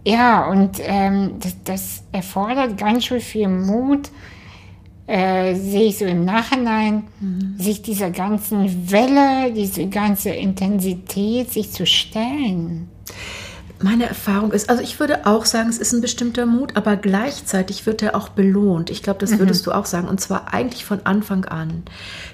[0.05, 4.09] ja, und ähm, das, das erfordert ganz schön viel Mut,
[5.07, 7.55] äh, sehe ich so im Nachhinein, mhm.
[7.57, 12.87] sich dieser ganzen Welle, diese ganze Intensität, sich zu stellen.
[13.81, 17.85] Meine Erfahrung ist, also ich würde auch sagen, es ist ein bestimmter Mut, aber gleichzeitig
[17.85, 18.89] wird er auch belohnt.
[18.89, 19.39] Ich glaube, das mhm.
[19.39, 21.83] würdest du auch sagen, und zwar eigentlich von Anfang an.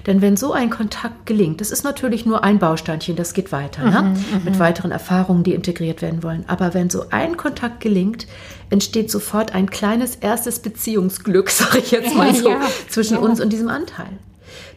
[0.06, 3.82] Denn wenn so ein Kontakt gelingt, das ist natürlich nur ein Bausteinchen, das geht weiter,
[3.82, 4.02] ne?
[4.02, 4.40] mhm, ne?
[4.44, 6.44] mit weiteren Erfahrungen, die integriert werden wollen.
[6.46, 8.28] Aber wenn so ein Kontakt gelingt,
[8.70, 13.20] entsteht sofort ein kleines erstes Beziehungsglück, sage ich jetzt mal so, ja, zwischen ja.
[13.20, 14.10] uns und diesem Anteil.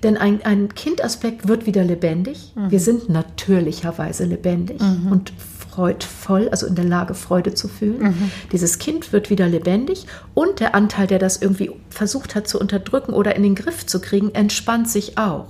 [0.03, 2.53] Denn ein, ein Kindaspekt wird wieder lebendig.
[2.55, 2.71] Mhm.
[2.71, 5.11] Wir sind natürlicherweise lebendig mhm.
[5.11, 5.33] und
[5.75, 8.01] freudvoll, also in der Lage, Freude zu fühlen.
[8.01, 8.31] Mhm.
[8.51, 13.13] Dieses Kind wird wieder lebendig und der Anteil, der das irgendwie versucht hat zu unterdrücken
[13.13, 15.47] oder in den Griff zu kriegen, entspannt sich auch.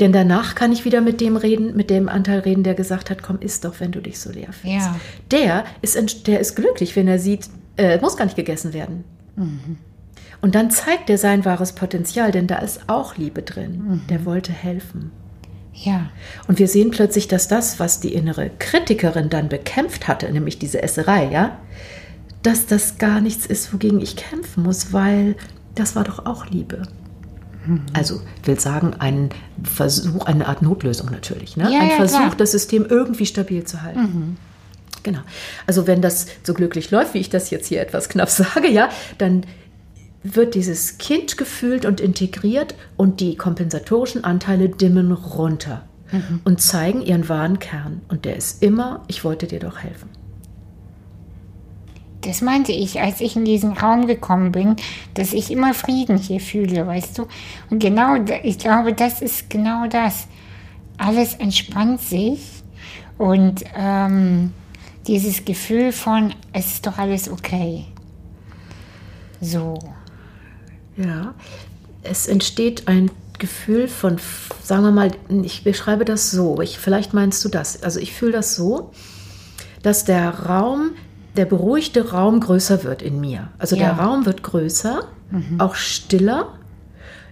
[0.00, 3.22] Denn danach kann ich wieder mit dem reden, mit dem Anteil reden, der gesagt hat,
[3.22, 4.86] komm, isst doch, wenn du dich so leer fühlst.
[4.86, 4.96] Ja.
[5.30, 9.04] Der, ist, der ist glücklich, wenn er sieht, äh, muss gar nicht gegessen werden.
[9.36, 9.78] Mhm.
[10.40, 13.82] Und dann zeigt er sein wahres Potenzial, denn da ist auch Liebe drin.
[13.86, 14.06] Mhm.
[14.10, 15.12] Der wollte helfen.
[15.74, 16.10] Ja.
[16.46, 20.82] Und wir sehen plötzlich, dass das, was die innere Kritikerin dann bekämpft hatte, nämlich diese
[20.82, 21.58] Esserei, ja,
[22.42, 25.34] dass das gar nichts ist, wogegen ich kämpfen muss, weil
[25.74, 26.82] das war doch auch Liebe.
[27.66, 27.82] Mhm.
[27.92, 29.30] Also will sagen, ein
[29.62, 31.56] Versuch, eine Art Notlösung natürlich.
[31.56, 31.64] Ne?
[31.72, 32.34] Ja, ein ja, Versuch, klar.
[32.36, 34.00] das System irgendwie stabil zu halten.
[34.00, 34.36] Mhm.
[35.02, 35.20] Genau.
[35.66, 38.90] Also wenn das so glücklich läuft, wie ich das jetzt hier etwas knapp sage, ja,
[39.18, 39.44] dann
[40.24, 46.40] wird dieses Kind gefühlt und integriert und die kompensatorischen Anteile dimmen runter mhm.
[46.44, 48.00] und zeigen ihren wahren Kern.
[48.08, 50.08] Und der ist immer, ich wollte dir doch helfen.
[52.22, 54.76] Das meinte ich, als ich in diesen Raum gekommen bin,
[55.12, 57.26] dass ich immer Frieden hier fühle, weißt du?
[57.68, 60.26] Und genau, ich glaube, das ist genau das.
[60.96, 62.40] Alles entspannt sich
[63.18, 64.52] und ähm,
[65.06, 67.84] dieses Gefühl von, es ist doch alles okay.
[69.42, 69.78] So.
[70.96, 71.34] Ja,
[72.02, 74.18] es entsteht ein Gefühl von,
[74.62, 75.10] sagen wir mal,
[75.42, 77.82] ich beschreibe das so, ich, vielleicht meinst du das.
[77.82, 78.92] Also ich fühle das so,
[79.82, 80.92] dass der Raum,
[81.36, 83.48] der beruhigte Raum größer wird in mir.
[83.58, 83.86] Also ja.
[83.86, 85.60] der Raum wird größer, mhm.
[85.60, 86.54] auch stiller.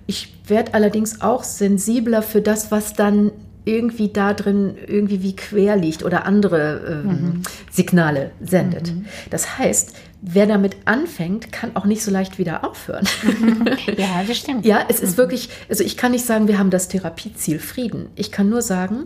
[0.07, 3.31] Ich werde allerdings auch sensibler für das, was dann
[3.65, 7.43] irgendwie da drin irgendwie wie quer liegt oder andere ähm, mhm.
[7.71, 8.93] Signale sendet.
[8.93, 9.05] Mhm.
[9.31, 13.07] Das heißt, wer damit anfängt, kann auch nicht so leicht wieder aufhören.
[13.97, 14.65] ja, das stimmt.
[14.65, 15.19] Ja, es ist mhm.
[15.19, 18.09] wirklich, also ich kann nicht sagen, wir haben das Therapieziel Frieden.
[18.15, 19.05] Ich kann nur sagen,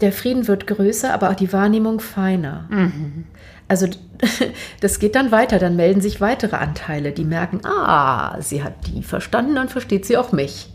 [0.00, 2.68] der Frieden wird größer, aber auch die Wahrnehmung feiner.
[2.68, 3.24] Mhm.
[3.68, 3.86] Also
[4.80, 9.02] das geht dann weiter, dann melden sich weitere Anteile, die merken, ah, sie hat die
[9.02, 10.68] verstanden, dann versteht sie auch mich.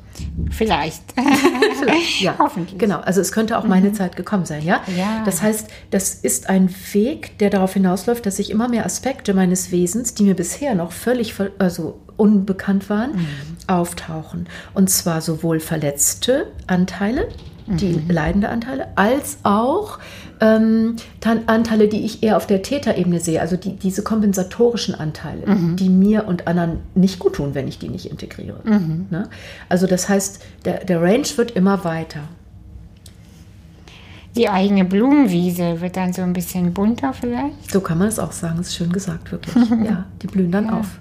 [0.50, 1.04] Vielleicht.
[1.80, 2.00] Vielleicht.
[2.22, 2.78] Ja, hoffentlich.
[2.78, 3.94] Genau, also es könnte auch meine mhm.
[3.94, 4.82] Zeit gekommen sein, ja?
[4.98, 5.24] ja?
[5.26, 9.72] Das heißt, das ist ein Weg, der darauf hinausläuft, dass ich immer mehr Aspekte meines
[9.72, 13.28] Wesens, die mir bisher noch völlig also unbekannt waren, mhm.
[13.68, 14.48] auftauchen.
[14.74, 17.30] Und zwar sowohl verletzte Anteile,
[17.68, 18.10] die mhm.
[18.10, 20.00] leidende Anteile, als auch
[20.42, 20.96] ähm,
[21.48, 25.76] Anteile, die ich eher auf der Täterebene sehe, also die, diese kompensatorischen Anteile, mhm.
[25.76, 28.60] die mir und anderen nicht gut tun, wenn ich die nicht integriere.
[28.64, 29.08] Mhm.
[29.10, 29.30] Ne?
[29.68, 32.22] Also das heißt, der, der Range wird immer weiter.
[34.36, 37.72] Die eigene Blumenwiese wird dann so ein bisschen bunter vielleicht?
[37.72, 39.56] So kann man es auch sagen, ist schön gesagt, wirklich.
[39.86, 40.80] ja, die blühen dann ja.
[40.80, 41.00] auf.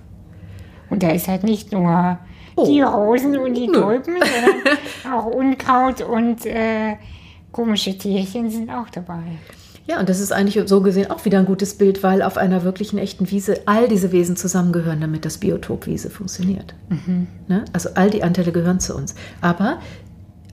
[0.90, 2.18] Und da ist halt nicht nur
[2.56, 2.66] oh.
[2.66, 6.96] die Rosen und die Tulpen, sondern auch Unkraut und äh,
[7.52, 9.38] komische Tierchen sind auch dabei.
[9.86, 12.62] Ja, und das ist eigentlich so gesehen auch wieder ein gutes Bild, weil auf einer
[12.62, 16.74] wirklichen echten Wiese all diese Wesen zusammengehören, damit das Biotop Wiese funktioniert.
[16.90, 17.26] Mhm.
[17.48, 17.64] Ne?
[17.72, 19.14] Also all die Anteile gehören zu uns.
[19.40, 19.80] Aber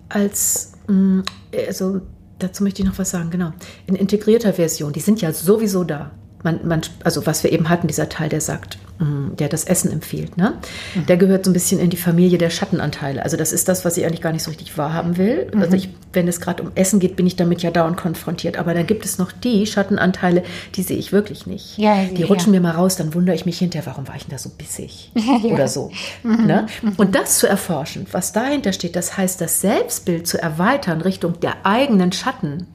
[0.08, 1.20] als, mm,
[1.68, 2.00] also
[2.40, 3.52] dazu möchte ich noch was sagen, genau.
[3.88, 6.12] In integrierter Version, die sind ja sowieso da
[6.46, 9.92] man, man, also was wir eben hatten, dieser Teil, der sagt, mm, der das Essen
[9.92, 10.54] empfiehlt, ne?
[10.94, 11.06] Mhm.
[11.08, 13.24] der gehört so ein bisschen in die Familie der Schattenanteile.
[13.24, 15.52] Also das ist das, was ich eigentlich gar nicht so richtig wahrhaben will.
[15.54, 15.62] Mhm.
[15.62, 18.58] Also ich, wenn es gerade um Essen geht, bin ich damit ja dauernd konfrontiert.
[18.58, 20.44] Aber dann gibt es noch die Schattenanteile,
[20.76, 21.78] die sehe ich wirklich nicht.
[21.78, 22.60] Ja, die rutschen ja.
[22.60, 25.12] mir mal raus, dann wundere ich mich hinterher, warum war ich denn da so bissig
[25.16, 25.52] ja.
[25.52, 25.92] oder so.
[26.24, 26.46] Mhm.
[26.46, 26.68] Ne?
[26.84, 26.94] Mhm.
[26.98, 31.66] Und das zu erforschen, was dahinter steht, das heißt, das Selbstbild zu erweitern Richtung der
[31.66, 32.68] eigenen Schatten,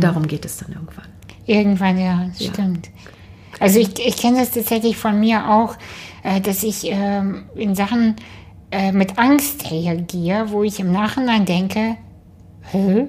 [0.00, 1.11] darum geht es dann irgendwann.
[1.46, 2.52] Irgendwann, ja, ja.
[2.52, 2.90] stimmt.
[3.58, 5.76] Also ich, ich kenne das tatsächlich von mir auch,
[6.22, 7.22] äh, dass ich äh,
[7.54, 8.16] in Sachen
[8.70, 11.96] äh, mit Angst reagiere, wo ich im Nachhinein denke,
[12.70, 13.08] Hä?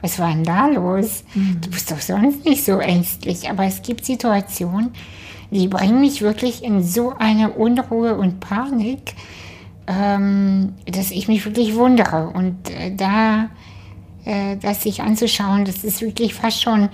[0.00, 1.24] was war denn da los?
[1.34, 1.60] Mhm.
[1.60, 3.50] Du bist doch sonst nicht so ängstlich.
[3.50, 4.90] Aber es gibt Situationen,
[5.50, 9.14] die bringen mich wirklich in so eine Unruhe und Panik,
[9.86, 12.28] ähm, dass ich mich wirklich wundere.
[12.28, 13.48] Und äh, da
[14.24, 16.88] äh, das sich anzuschauen, das ist wirklich fast schon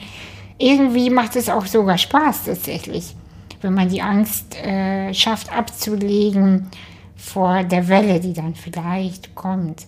[0.62, 3.14] irgendwie macht es auch sogar Spaß tatsächlich,
[3.60, 6.68] wenn man die Angst äh, schafft abzulegen,
[7.16, 9.86] vor der Welle, die dann vielleicht kommt.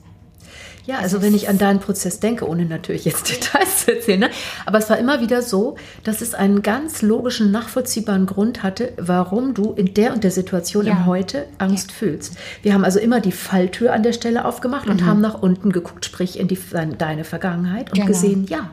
[0.86, 4.30] Ja, also wenn ich an deinen Prozess denke, ohne natürlich jetzt Details zu erzählen, ne?
[4.66, 9.54] aber es war immer wieder so, dass es einen ganz logischen, nachvollziehbaren Grund hatte, warum
[9.54, 10.92] du in der und der Situation Ja.
[10.92, 12.36] im Heute Angst fühlst.
[12.62, 16.04] Wir haben also immer die Falltür an der Stelle aufgemacht und haben nach unten geguckt,
[16.04, 16.58] sprich in die,
[16.98, 18.06] deine Vergangenheit und Genau.
[18.06, 18.70] gesehen, ja,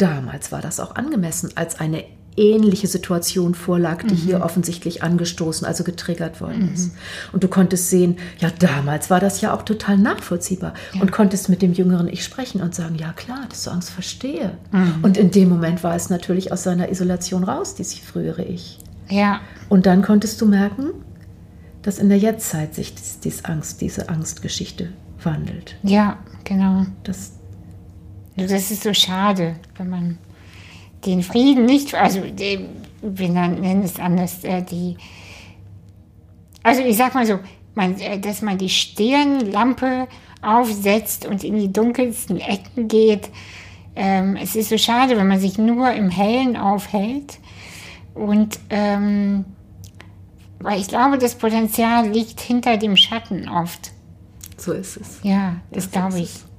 [0.00, 2.04] damals war das auch angemessen, als eine
[2.36, 6.92] ähnliche Situation vorlag, die hier offensichtlich angestoßen, also getriggert worden ist.
[7.32, 11.60] Und du konntest sehen, ja, damals war das ja auch total nachvollziehbar und konntest mit
[11.60, 14.56] dem jüngeren Ich sprechen und sagen, ja klar, dass du Angst verstehe.
[15.02, 18.78] Und in dem Moment war es natürlich aus seiner Isolation raus, dieses frühere Ich.
[19.08, 20.90] Ja, Und dann konntest du merken,
[21.82, 25.76] dass in der Jetztzeit sich dies, dies Angst, diese Angstgeschichte wandelt.
[25.82, 26.86] ja, genau.
[27.02, 27.32] Das,
[28.36, 30.18] Das ist so schade, wenn man
[31.04, 32.68] den Frieden nicht, also den,
[33.02, 34.96] wir nennen es anders, äh, die,
[36.62, 37.38] also ich sag mal so,
[37.74, 40.08] man, äh, dass man die Stirnlampe
[40.42, 43.30] aufsetzt und in die dunkelsten Ecken geht.
[43.96, 47.38] Ähm, es ist so schade, wenn man sich nur im Hellen aufhält.
[48.14, 49.44] Und ähm,
[50.60, 53.92] weil ich glaube, das Potenzial liegt hinter dem Schatten oft.
[54.56, 55.20] so ist es.
[55.22, 56.24] Ja, das so glaube ich.
[56.24, 56.49] es.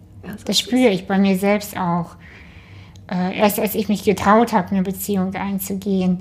[0.46, 2.16] Das spüre ich bei mir selbst auch.
[3.12, 6.20] Äh, erst als ich mich getraut habe, eine Beziehung einzugehen,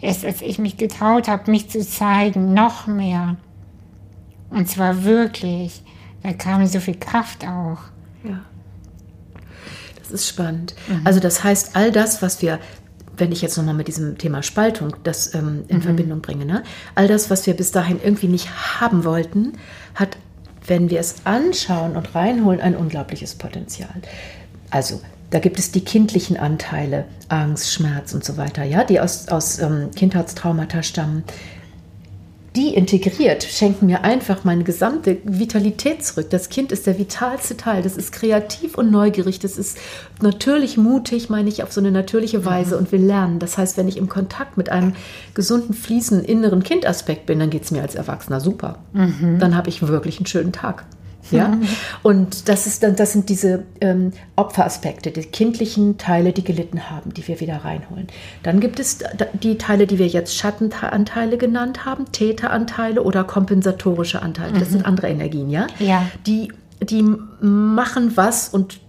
[0.00, 3.36] erst als ich mich getraut habe, mich zu zeigen, noch mehr.
[4.50, 5.82] Und zwar wirklich,
[6.22, 7.78] da kam so viel Kraft auch.
[8.24, 8.40] Ja.
[9.98, 10.74] Das ist spannend.
[11.04, 12.58] Also das heißt, all das, was wir,
[13.16, 16.64] wenn ich jetzt nochmal mit diesem Thema Spaltung das ähm, in Verbindung bringe, ne?
[16.96, 19.52] all das, was wir bis dahin irgendwie nicht haben wollten,
[19.94, 20.18] hat,
[20.66, 23.94] wenn wir es anschauen und reinholen, ein unglaubliches Potenzial.
[24.70, 29.28] Also da gibt es die kindlichen Anteile, Angst, Schmerz und so weiter, ja, die aus,
[29.28, 31.24] aus ähm, Kindheitstraumata stammen
[32.56, 36.28] die integriert, schenken mir einfach meine gesamte Vitalität zurück.
[36.30, 37.82] Das Kind ist der vitalste Teil.
[37.82, 39.38] Das ist kreativ und neugierig.
[39.38, 39.78] Das ist
[40.20, 43.38] natürlich mutig, meine ich, auf so eine natürliche Weise und will lernen.
[43.38, 44.94] Das heißt, wenn ich im Kontakt mit einem
[45.32, 48.80] gesunden, fließenden inneren Kindaspekt bin, dann geht es mir als Erwachsener super.
[49.38, 50.84] Dann habe ich wirklich einen schönen Tag.
[51.38, 51.58] Ja,
[52.02, 57.14] und das ist dann, das sind diese ähm, Opferaspekte, die kindlichen Teile, die gelitten haben,
[57.14, 58.08] die wir wieder reinholen.
[58.42, 58.98] Dann gibt es
[59.32, 64.58] die Teile, die wir jetzt Schattenanteile genannt haben, Täteranteile oder kompensatorische Anteile.
[64.58, 65.66] Das sind andere Energien, ja?
[65.78, 66.06] Ja.
[66.26, 67.02] Die, die
[67.40, 68.80] machen was und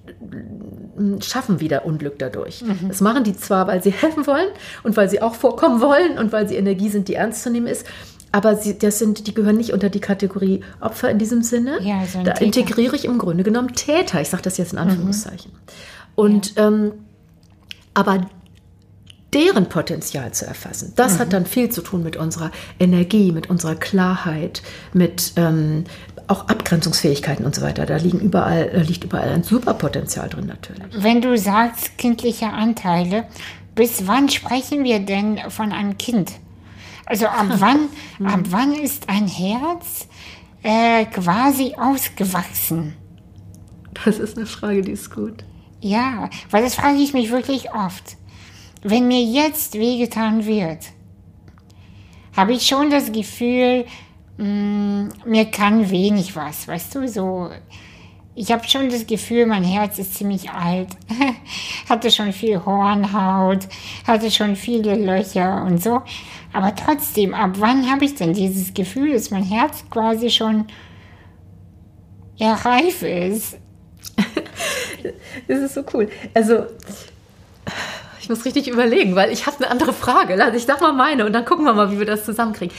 [1.22, 2.64] schaffen wieder Unglück dadurch.
[2.88, 4.48] Das machen die zwar, weil sie helfen wollen
[4.84, 7.68] und weil sie auch vorkommen wollen und weil sie Energie sind, die ernst zu nehmen
[7.68, 7.86] ist.
[8.34, 11.80] Aber sie, das sind, die gehören nicht unter die Kategorie Opfer in diesem Sinne.
[11.82, 12.46] Ja, so ein da Täter.
[12.46, 14.20] integriere ich im Grunde genommen Täter.
[14.22, 15.52] Ich sage das jetzt in Anführungszeichen.
[16.16, 16.94] Und ähm,
[17.94, 18.26] aber
[19.34, 23.76] deren Potenzial zu erfassen, das hat dann viel zu tun mit unserer Energie, mit unserer
[23.76, 25.84] Klarheit, mit ähm,
[26.28, 27.86] auch Abgrenzungsfähigkeiten und so weiter.
[27.86, 30.84] Da liegen überall, da liegt überall ein super Potenzial drin natürlich.
[30.96, 33.26] Wenn du sagst kindliche Anteile,
[33.76, 36.32] bis wann sprechen wir denn von einem Kind?
[37.06, 37.90] Also ab wann,
[38.24, 40.08] ab wann ist ein Herz
[40.64, 42.96] äh, quasi ausgewachsen?
[44.06, 45.44] Das ist eine Frage, die ist gut.
[45.82, 48.18] Ja, weil das frage ich mich wirklich oft.
[48.82, 50.80] Wenn mir jetzt wehgetan wird,
[52.36, 53.86] habe ich schon das Gefühl,
[54.38, 57.50] mh, mir kann wenig was, weißt du, so.
[58.36, 60.90] Ich habe schon das Gefühl, mein Herz ist ziemlich alt,
[61.90, 63.68] hatte schon viel Hornhaut,
[64.08, 66.02] hatte schon viele Löcher und so.
[66.52, 70.66] Aber trotzdem, ab wann habe ich denn dieses Gefühl, dass mein Herz quasi schon
[72.38, 73.58] ja, reif ist?
[75.50, 76.10] Das ist so cool.
[76.34, 76.66] Also,
[78.22, 80.42] ich muss richtig überlegen, weil ich habe eine andere Frage.
[80.56, 82.74] Ich sag mal meine und dann gucken wir mal, wie wir das zusammenkriegen.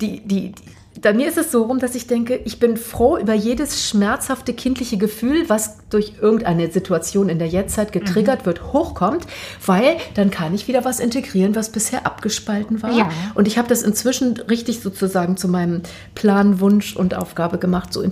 [0.00, 3.16] Die, die, die, bei mir ist es so rum, dass ich denke, ich bin froh
[3.18, 9.26] über jedes schmerzhafte kindliche Gefühl, was durch irgendeine Situation in der Jetztzeit getriggert wird, hochkommt,
[9.64, 12.90] weil dann kann ich wieder was integrieren, was bisher abgespalten war.
[12.92, 13.10] Ja.
[13.34, 15.82] Und ich habe das inzwischen richtig sozusagen zu meinem
[16.14, 18.02] Plan, Wunsch und Aufgabe gemacht, so,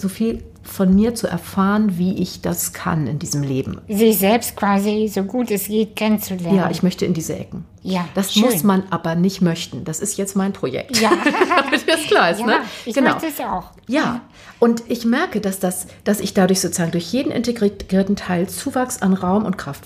[0.00, 3.80] so viel von mir zu erfahren, wie ich das kann in diesem Leben.
[3.88, 6.56] sich selbst quasi so gut es geht kennenzulernen.
[6.56, 7.64] Ja, ich möchte in diese Ecken.
[7.82, 8.42] Ja, Das schön.
[8.42, 9.84] muss man aber nicht möchten.
[9.84, 11.00] Das ist jetzt mein Projekt.
[11.00, 11.10] Ja.
[11.64, 12.56] Damit das klar ist, ja, ne?
[12.84, 13.12] ich genau.
[13.12, 13.70] möchte es auch.
[13.86, 14.20] Ja,
[14.58, 19.14] und ich merke, dass, das, dass ich dadurch sozusagen durch jeden integrierten Teil Zuwachs an
[19.14, 19.84] Raum und Kraft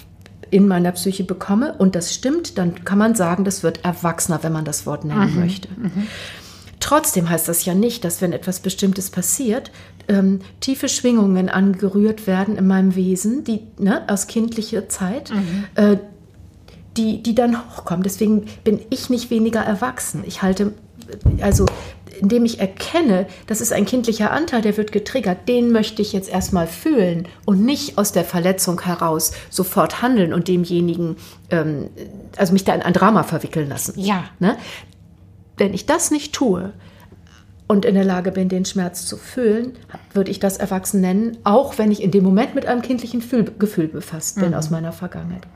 [0.51, 1.75] in meiner Psyche bekomme.
[1.79, 5.39] Und das stimmt, dann kann man sagen, das wird erwachsener, wenn man das Wort nennen
[5.41, 5.69] möchte.
[6.79, 9.71] Trotzdem heißt das ja nicht, dass wenn etwas Bestimmtes passiert,
[10.09, 15.31] ähm, tiefe Schwingungen angerührt werden in meinem Wesen, die ne, aus kindlicher Zeit,
[15.77, 15.97] äh,
[16.97, 18.03] die, die dann hochkommen.
[18.03, 20.25] Deswegen bin ich nicht weniger erwachsen.
[20.27, 20.73] Ich halte
[21.41, 21.67] also
[22.21, 26.29] indem ich erkenne, das ist ein kindlicher Anteil, der wird getriggert, den möchte ich jetzt
[26.29, 31.17] erstmal fühlen und nicht aus der Verletzung heraus sofort handeln und demjenigen,
[31.51, 31.91] ähm,
[32.37, 33.99] also mich da in ein Drama verwickeln lassen.
[33.99, 34.25] Ja.
[34.39, 34.57] Ne?
[35.57, 36.73] Wenn ich das nicht tue
[37.67, 39.73] und in der Lage bin, den Schmerz zu fühlen,
[40.13, 43.45] würde ich das Erwachsen nennen, auch wenn ich in dem Moment mit einem kindlichen Fühl
[43.59, 45.47] Gefühl befasst bin aus meiner Vergangenheit.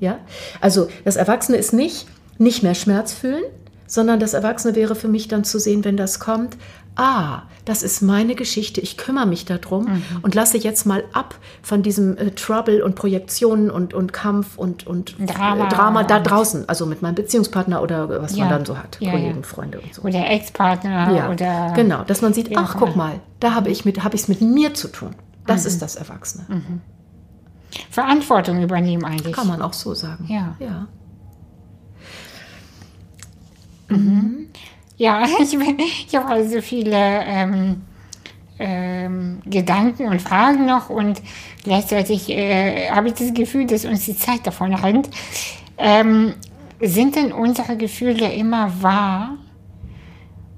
[0.00, 0.18] Ja?
[0.60, 2.06] Also das Erwachsene ist nicht
[2.40, 3.44] nicht mehr Schmerz fühlen,
[3.90, 6.56] sondern das Erwachsene wäre für mich dann zu sehen, wenn das kommt,
[6.94, 11.82] ah, das ist meine Geschichte, ich kümmere mich darum und lasse jetzt mal ab von
[11.82, 15.66] diesem äh, Trouble und Projektionen und, und Kampf und, und Drama.
[15.66, 18.44] äh, Drama da draußen, also mit meinem Beziehungspartner oder was Ja.
[18.44, 19.42] man dann so hat, Ja, Kollegen, ja.
[19.42, 20.02] Freunde und so.
[20.02, 21.72] Oder Ex-Partner Ja, oder.
[21.74, 24.40] genau, dass man sieht, ach, guck mal, da habe ich mit, habe ich es mit
[24.40, 25.10] mir zu tun.
[25.46, 25.66] Das Mhm.
[25.68, 26.44] ist das Erwachsene.
[27.90, 29.34] Verantwortung übernehmen eigentlich.
[29.34, 30.26] Kann man auch so sagen.
[30.28, 30.54] Ja.
[30.58, 30.86] ja.
[34.96, 37.82] Ja, ich, ich habe also so viele ähm,
[38.58, 41.22] ähm, Gedanken und Fragen noch und
[41.64, 45.08] gleichzeitig äh, habe ich das Gefühl, dass uns die Zeit davon rennt.
[45.78, 46.34] Ähm,
[46.80, 49.38] sind denn unsere Gefühle immer wahr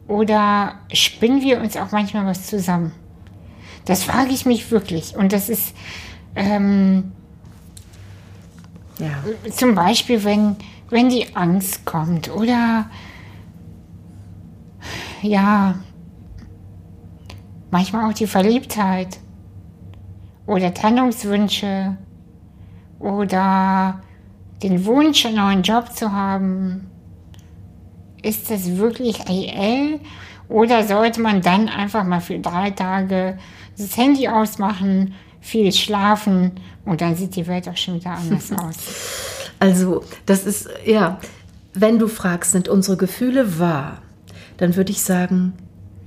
[0.08, 2.92] oder spinnen wir uns auch manchmal was zusammen?
[3.84, 5.74] Das frage ich mich wirklich und das ist
[6.34, 7.12] ähm,
[8.98, 9.10] ja.
[9.50, 10.56] zum Beispiel, wenn,
[10.90, 12.86] wenn die Angst kommt oder
[15.22, 15.76] ja,
[17.70, 19.18] manchmal auch die Verliebtheit
[20.46, 21.96] oder Trennungswünsche
[22.98, 24.00] oder
[24.62, 26.88] den Wunsch, einen neuen Job zu haben.
[28.22, 30.00] Ist das wirklich reell
[30.48, 33.38] oder sollte man dann einfach mal für drei Tage
[33.76, 36.52] das Handy ausmachen, viel schlafen
[36.84, 38.76] und dann sieht die Welt auch schon wieder anders aus?
[39.58, 41.18] Also, das ist, ja,
[41.72, 44.02] wenn du fragst, sind unsere Gefühle wahr,
[44.62, 45.54] dann würde ich sagen,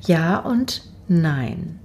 [0.02, 1.80] ja und nein.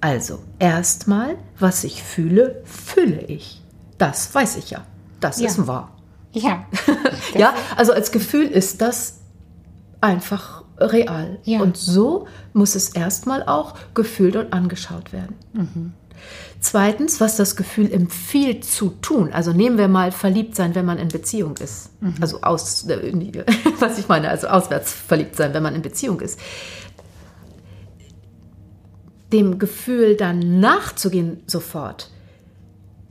[0.00, 3.62] Also, erstmal, was ich fühle, fühle ich.
[3.98, 4.84] Das weiß ich ja.
[5.20, 5.48] Das Ja.
[5.48, 5.92] ist wahr.
[6.32, 6.64] Ja,
[7.34, 9.18] Ja, also als Gefühl ist das
[10.00, 11.38] einfach real.
[11.44, 11.60] Ja.
[11.60, 15.94] Und so muss es erstmal auch gefühlt und angeschaut werden.
[16.60, 19.32] Zweitens, was das Gefühl empfiehlt zu tun.
[19.32, 21.90] Also nehmen wir mal verliebt sein, wenn man in Beziehung ist.
[22.20, 23.44] Also aus, äh,
[23.80, 26.38] was ich meine, also auswärts verliebt sein, wenn man in Beziehung ist.
[29.32, 32.10] Dem Gefühl dann nachzugehen sofort,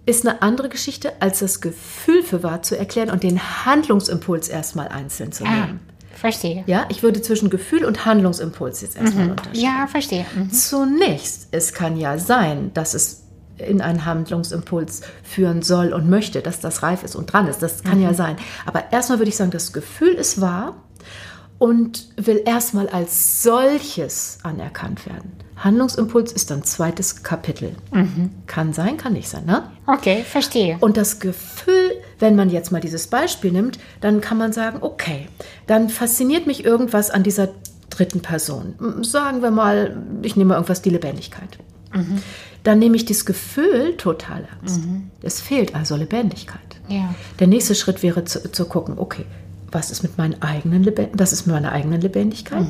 [0.05, 4.88] ist eine andere Geschichte, als das Gefühl für wahr zu erklären und den Handlungsimpuls erstmal
[4.88, 5.80] einzeln zu ah, nehmen.
[6.14, 6.64] Verstehe.
[6.68, 9.61] Ja, ich würde zwischen Gefühl und Handlungsimpuls jetzt erstmal unterscheiden.
[9.61, 10.26] Ja, verstehe.
[10.36, 10.51] Mhm.
[10.51, 13.24] Zunächst, es kann ja sein, dass es
[13.57, 17.61] in einen Handlungsimpuls führen soll und möchte, dass das reif ist und dran ist.
[17.61, 18.36] Das kann ja sein.
[18.66, 20.76] Aber erstmal würde ich sagen, das Gefühl ist wahr
[21.59, 25.32] und will erstmal als solches anerkannt werden.
[25.57, 27.75] Handlungsimpuls ist dann zweites Kapitel.
[28.47, 29.71] Kann sein, kann nicht sein, ne?
[29.87, 30.77] Okay, verstehe.
[30.79, 35.27] Und das Gefühl, wenn man jetzt mal dieses Beispiel nimmt, dann kann man sagen, okay,
[35.67, 37.49] dann fasziniert mich irgendwas an dieser
[37.89, 38.75] dritten Person.
[39.03, 41.59] Sagen wir mal, ich nehme irgendwas, die Lebendigkeit.
[42.63, 44.81] Dann nehme ich das Gefühl total ernst.
[45.21, 46.59] Es fehlt also Lebendigkeit.
[46.87, 47.13] Ja.
[47.39, 49.25] Der nächste Schritt wäre zu, zu gucken, okay,
[49.74, 52.65] was ist mit meinen eigenen Leben das ist mit meiner eigenen Lebendigkeit.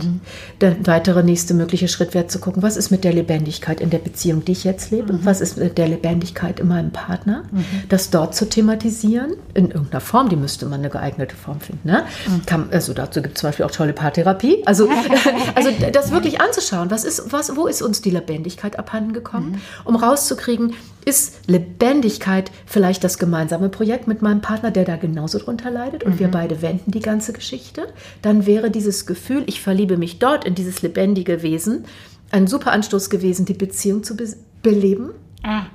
[0.62, 3.98] Der weitere nächste mögliche Schritt wäre zu gucken, was ist mit der Lebendigkeit in der
[4.00, 5.20] Beziehung, die ich jetzt lebe?
[5.24, 7.44] Was ist mit der Lebendigkeit in meinem Partner?
[7.90, 11.88] Das dort zu thematisieren, in irgendeiner Form, die müsste man eine geeignete Form finden.
[11.88, 12.06] Ne?
[12.46, 14.64] Kann, also dazu gibt es zum Beispiel auch tolle Paartherapie.
[14.66, 14.90] Also,
[15.56, 19.96] also das wirklich anzuschauen, was ist, was, wo ist uns die Lebendigkeit abhanden gekommen, um
[19.96, 20.74] rauszukriegen,
[21.06, 26.20] ist Lebendigkeit vielleicht das gemeinsame Projekt mit meinem Partner, der da genauso drunter leidet und
[26.20, 27.88] wir beide wenden die ganze Geschichte,
[28.22, 31.86] dann wäre dieses Gefühl, ich verliebe mich dort in dieses lebendige Wesen,
[32.32, 34.28] ein super Anstoß gewesen, die Beziehung zu be
[34.62, 35.12] beleben.
[35.44, 35.66] Ah,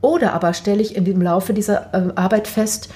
[0.00, 2.88] Oder aber stelle ich in dem Laufe dieser äh, Arbeit fest,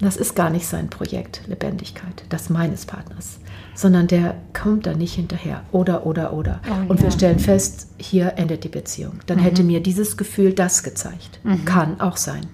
[0.00, 3.38] das ist gar nicht sein Projekt, Lebendigkeit, das meines Partners,
[3.74, 5.62] sondern der kommt da nicht hinterher.
[5.72, 6.60] Oder, oder, oder.
[6.70, 7.10] Oh, Und wir ja.
[7.10, 9.20] stellen fest, hier endet die Beziehung.
[9.26, 11.40] Dann hätte mir dieses Gefühl das gezeigt.
[11.64, 12.46] Kann auch sein.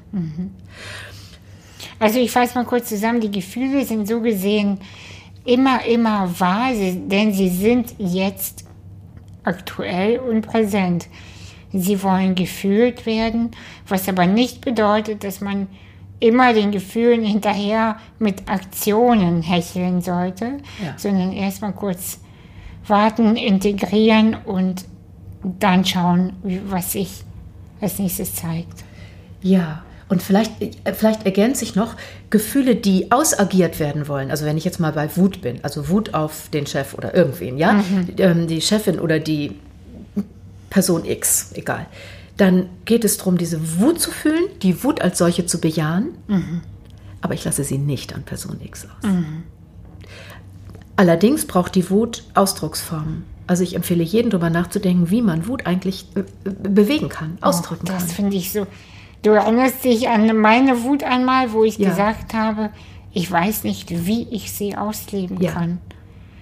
[2.05, 4.78] Also ich fasse mal kurz zusammen, die Gefühle sind so gesehen
[5.46, 8.66] immer, immer wahr, denn sie sind jetzt
[9.42, 11.09] aktuell und präsent.
[11.72, 13.52] Sie wollen gefühlt werden,
[13.88, 15.66] was aber nicht bedeutet, dass man
[16.20, 20.92] immer den Gefühlen hinterher mit Aktionen hecheln sollte, Ja.
[20.98, 22.20] sondern erstmal kurz
[22.86, 24.84] warten, integrieren und
[25.42, 26.34] dann schauen,
[26.66, 27.22] was sich
[27.80, 28.84] als nächstes zeigt.
[29.40, 29.82] Ja,
[30.15, 30.53] Und vielleicht,
[30.97, 31.97] vielleicht ergänze ich noch
[32.31, 34.31] Gefühle, die ausagiert werden wollen.
[34.31, 37.59] Also wenn ich jetzt mal bei Wut bin, also Wut auf den Chef oder irgendwen,
[37.59, 38.47] ja, mhm.
[38.47, 39.57] die Chefin oder die
[40.71, 41.87] Person X, egal.
[42.37, 46.11] Dann geht es darum, diese Wut zu fühlen, die Wut als solche zu bejahen.
[46.29, 46.61] Mhm.
[47.21, 49.11] Aber ich lasse sie nicht an Person X aus.
[49.11, 49.43] Mhm.
[50.95, 53.25] Allerdings braucht die Wut Ausdrucksformen.
[53.49, 57.87] Also ich empfehle jedem darüber nachzudenken, wie man Wut eigentlich äh, bewegen kann, oh, ausdrücken
[57.87, 58.07] oh, das kann.
[58.07, 58.69] Das finde ich so.
[59.25, 61.89] Du erinnerst dich an meine Wut einmal, wo ich ja.
[61.89, 62.70] gesagt habe,
[63.12, 65.51] ich weiß nicht, wie ich sie ausleben ja.
[65.51, 65.79] kann.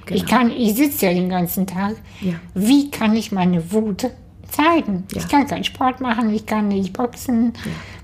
[0.04, 0.20] Genau.
[0.20, 1.94] Ich kann, ich sitze ja den ganzen Tag.
[2.20, 2.34] Ja.
[2.54, 4.10] Wie kann ich meine Wut
[4.52, 5.04] zeigen.
[5.14, 7.54] Ich kann keinen Sport machen, ich kann nicht boxen.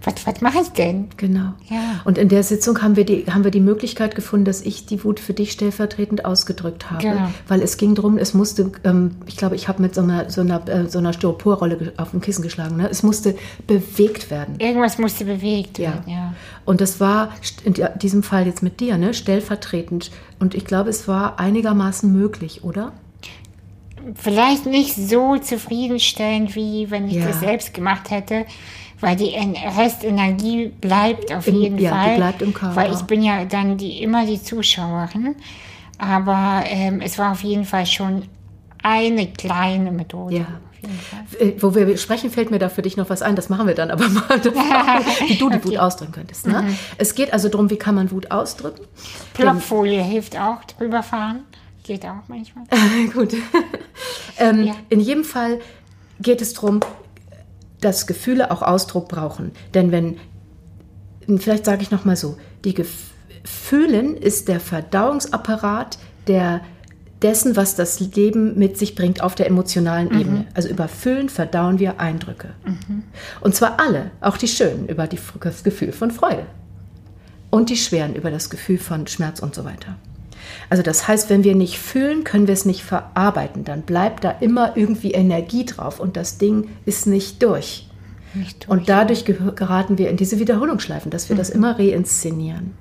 [0.04, 0.12] Ja.
[0.12, 1.08] Was, was mache ich denn?
[1.16, 1.52] Genau.
[1.68, 2.00] Ja.
[2.04, 5.02] Und in der Sitzung haben wir, die, haben wir die Möglichkeit gefunden, dass ich die
[5.04, 7.02] Wut für dich stellvertretend ausgedrückt habe.
[7.02, 7.30] Genau.
[7.46, 10.40] Weil es ging darum, es musste, ähm, ich glaube, ich habe mit so einer, so
[10.40, 12.76] einer, äh, so einer Styroporrolle auf dem Kissen geschlagen.
[12.76, 12.88] Ne?
[12.88, 13.36] Es musste
[13.66, 14.56] bewegt werden.
[14.58, 16.34] Irgendwas musste bewegt werden, ja.
[16.64, 17.32] Und das war
[17.64, 19.14] in diesem Fall jetzt mit dir, ne?
[19.14, 20.10] stellvertretend.
[20.38, 22.92] Und ich glaube, es war einigermaßen möglich, oder?
[24.14, 27.26] vielleicht nicht so zufriedenstellend, wie wenn ich ja.
[27.26, 28.46] das selbst gemacht hätte,
[29.00, 29.34] weil die
[29.76, 32.10] Restenergie bleibt auf jeden ja, Fall.
[32.10, 32.76] Die bleibt im Körper.
[32.76, 35.36] Weil ich bin ja dann die, immer die Zuschauerin.
[35.98, 38.24] Aber ähm, es war auf jeden Fall schon
[38.82, 40.36] eine kleine Methode.
[40.36, 40.46] Ja.
[41.40, 43.36] Äh, wo wir sprechen, fällt mir da für dich noch was ein.
[43.36, 44.22] Das machen wir dann aber mal,
[45.26, 45.64] wie du die okay.
[45.64, 46.46] Wut ausdrücken könntest.
[46.46, 46.62] Ne?
[46.62, 46.78] Mhm.
[46.98, 48.86] Es geht also darum, wie kann man Wut ausdrücken.
[49.34, 51.40] Plopfolie hilft auch, drüber fahren.
[51.82, 52.66] Geht auch manchmal.
[53.12, 53.34] Gut.
[54.38, 54.74] ähm, ja.
[54.88, 55.60] In jedem Fall
[56.20, 56.80] geht es darum,
[57.80, 59.52] dass Gefühle auch Ausdruck brauchen.
[59.74, 60.16] Denn wenn,
[61.38, 66.60] vielleicht sage ich nochmal so, die Gefühlen ist der Verdauungsapparat der
[67.22, 70.20] dessen, was das Leben mit sich bringt auf der emotionalen mhm.
[70.20, 70.46] Ebene.
[70.54, 72.50] Also über Fühlen verdauen wir Eindrücke.
[72.64, 73.04] Mhm.
[73.40, 76.46] Und zwar alle, auch die schönen, über die, das Gefühl von Freude.
[77.50, 79.96] Und die schweren über das Gefühl von Schmerz und so weiter.
[80.70, 83.64] Also das heißt, wenn wir nicht fühlen, können wir es nicht verarbeiten.
[83.64, 87.88] Dann bleibt da immer irgendwie Energie drauf und das Ding ist nicht durch.
[88.34, 88.68] Nicht durch.
[88.68, 91.38] Und dadurch geraten wir in diese Wiederholungsschleifen, dass wir mhm.
[91.38, 92.74] das immer reinszenieren.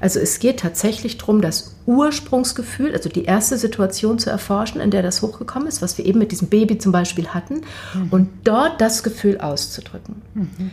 [0.00, 5.02] Also es geht tatsächlich darum, das Ursprungsgefühl, also die erste Situation zu erforschen, in der
[5.02, 7.62] das hochgekommen ist, was wir eben mit diesem Baby zum Beispiel hatten,
[7.94, 8.08] mhm.
[8.10, 10.22] und dort das Gefühl auszudrücken.
[10.34, 10.70] Mhm.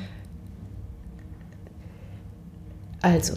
[3.01, 3.35] Also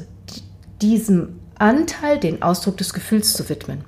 [0.80, 3.84] diesem Anteil den Ausdruck des Gefühls zu widmen.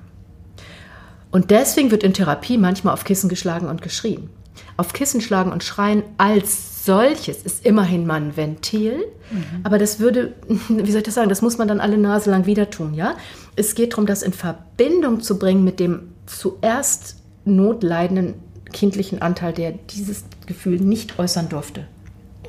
[1.29, 4.29] Und deswegen wird in Therapie manchmal auf Kissen geschlagen und geschrien.
[4.77, 8.99] Auf Kissen schlagen und schreien als solches ist immerhin mal ein Ventil,
[9.29, 9.43] mhm.
[9.63, 12.45] aber das würde, wie soll ich das sagen, das muss man dann alle Nase lang
[12.45, 13.17] wieder tun, ja?
[13.57, 18.35] Es geht darum, das in Verbindung zu bringen mit dem zuerst notleidenden
[18.71, 21.87] kindlichen Anteil, der dieses Gefühl nicht äußern durfte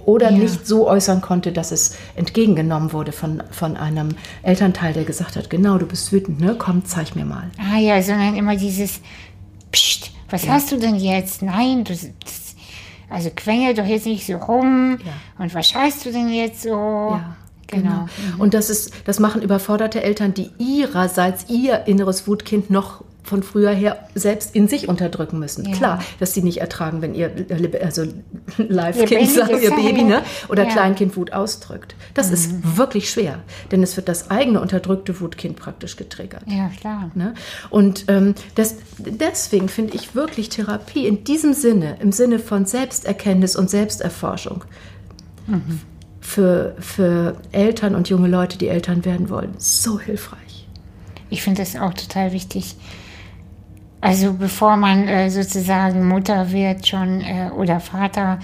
[0.07, 0.39] oder ja.
[0.39, 4.11] nicht so äußern konnte, dass es entgegengenommen wurde von, von einem
[4.43, 6.57] Elternteil, der gesagt hat, genau, du bist wütend, ne?
[6.59, 7.51] Komm, zeig mir mal.
[7.59, 9.01] Ah ja, sondern immer dieses,
[9.73, 10.53] Psst, was ja.
[10.53, 11.43] hast du denn jetzt?
[11.43, 12.55] Nein, du, das,
[13.11, 14.99] also quengel doch jetzt nicht so rum.
[15.05, 15.43] Ja.
[15.43, 16.71] Und was scheißt du denn jetzt so?
[16.71, 17.37] Ja.
[17.69, 17.91] Genau.
[17.91, 18.01] genau.
[18.03, 18.41] Mhm.
[18.41, 23.73] Und das ist, das machen überforderte Eltern, die ihrerseits ihr inneres Wutkind noch von früher
[23.73, 25.69] her selbst in sich unterdrücken müssen.
[25.69, 25.77] Ja.
[25.77, 27.31] Klar, dass sie nicht ertragen, wenn ihr
[27.83, 28.05] also
[28.57, 30.23] Live-Kind, sagen ihr Baby, ne?
[30.49, 30.71] oder ja.
[30.71, 31.97] Kleinkind Wut ausdrückt.
[32.15, 32.35] Das mhm.
[32.35, 33.41] ist wirklich schwer,
[33.73, 36.45] denn es wird das eigene unterdrückte Wutkind praktisch getriggert.
[36.47, 37.11] Ja, klar.
[37.15, 37.35] Ne?
[37.69, 43.57] Und ähm, das, deswegen finde ich wirklich Therapie in diesem Sinne, im Sinne von Selbsterkenntnis
[43.57, 44.65] und Selbsterforschung,
[45.49, 45.81] mhm.
[46.21, 50.69] für, für Eltern und junge Leute, die Eltern werden wollen, so hilfreich.
[51.29, 52.77] Ich finde das auch total wichtig.
[54.01, 58.39] Also bevor man äh, sozusagen Mutter wird schon äh, oder Vater,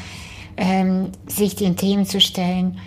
[0.57, 2.79] ähm, sich den Themen zu stellen.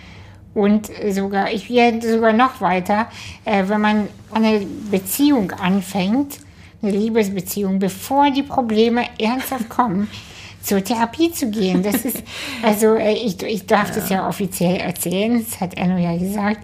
[0.54, 3.08] Und sogar, ich gehe sogar noch weiter,
[3.44, 6.40] äh, wenn man eine Beziehung anfängt,
[6.82, 10.10] eine Liebesbeziehung, bevor die Probleme ernsthaft kommen,
[10.62, 11.84] zur Therapie zu gehen.
[11.84, 12.24] Das ist,
[12.64, 13.96] also äh, ich, ich darf ja.
[13.96, 16.62] das ja offiziell erzählen, das hat Enno ja gesagt.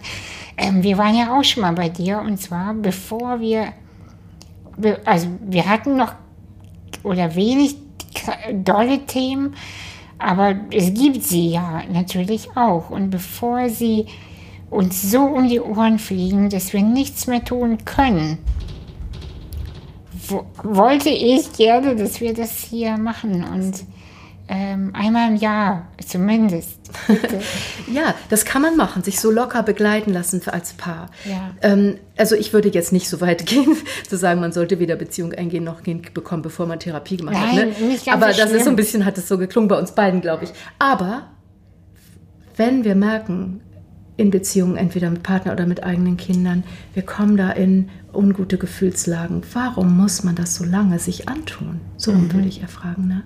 [0.58, 3.74] Ähm, wir waren ja auch schon mal bei dir und zwar bevor wir
[5.06, 6.14] also wir hatten noch
[7.04, 7.76] oder wenig
[8.54, 9.56] dolle Themen,
[10.18, 12.90] aber es gibt sie ja natürlich auch.
[12.90, 14.06] Und bevor sie
[14.70, 18.38] uns so um die Ohren fliegen, dass wir nichts mehr tun können,
[20.64, 23.44] wollte ich gerne, dass wir das hier machen.
[23.44, 23.84] Und
[24.54, 26.78] ähm, einmal im Jahr zumindest.
[27.92, 31.10] ja, das kann man machen, sich so locker begleiten lassen als Paar.
[31.24, 31.52] Ja.
[31.62, 33.78] Ähm, also ich würde jetzt nicht so weit gehen,
[34.08, 37.70] zu sagen, man sollte weder Beziehung eingehen noch Kind bekommen, bevor man Therapie gemacht Nein,
[37.72, 37.80] hat.
[37.80, 37.88] Ne?
[37.88, 39.94] Nicht ganz Aber so das ist so ein bisschen, hat es so geklungen bei uns
[39.94, 40.52] beiden, glaube ich.
[40.80, 41.30] Aber
[42.58, 43.62] wenn wir merken,
[44.18, 46.64] in Beziehungen, entweder mit Partner oder mit eigenen Kindern.
[46.94, 49.42] Wir kommen da in ungute Gefühlslagen.
[49.54, 51.80] Warum muss man das so lange sich antun?
[51.98, 52.32] So mhm.
[52.32, 53.08] würde ich erfragen.
[53.08, 53.24] Ne?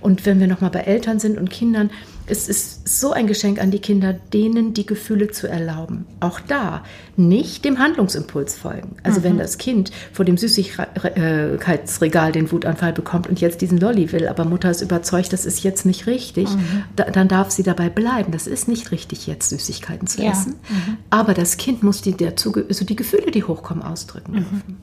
[0.00, 1.90] Und wenn wir nochmal bei Eltern sind und Kindern,
[2.26, 6.06] es ist so ein Geschenk an die Kinder, denen die Gefühle zu erlauben.
[6.20, 6.82] Auch da
[7.16, 8.96] nicht dem Handlungsimpuls folgen.
[9.02, 9.24] Also mhm.
[9.24, 14.46] wenn das Kind vor dem Süßigkeitsregal den Wutanfall bekommt und jetzt diesen Lolli will, aber
[14.46, 16.84] Mutter ist überzeugt, das ist jetzt nicht richtig, mhm.
[16.96, 18.32] da, dann darf sie dabei bleiben.
[18.32, 20.32] Das ist nicht richtig, jetzt Süßigkeiten zu ja.
[20.32, 20.54] essen.
[20.68, 20.96] Mhm.
[21.10, 24.36] Aber das Kind muss die, dazu, also die Gefühle, die hochkommen, ausdrücken mhm.
[24.36, 24.78] dürfen.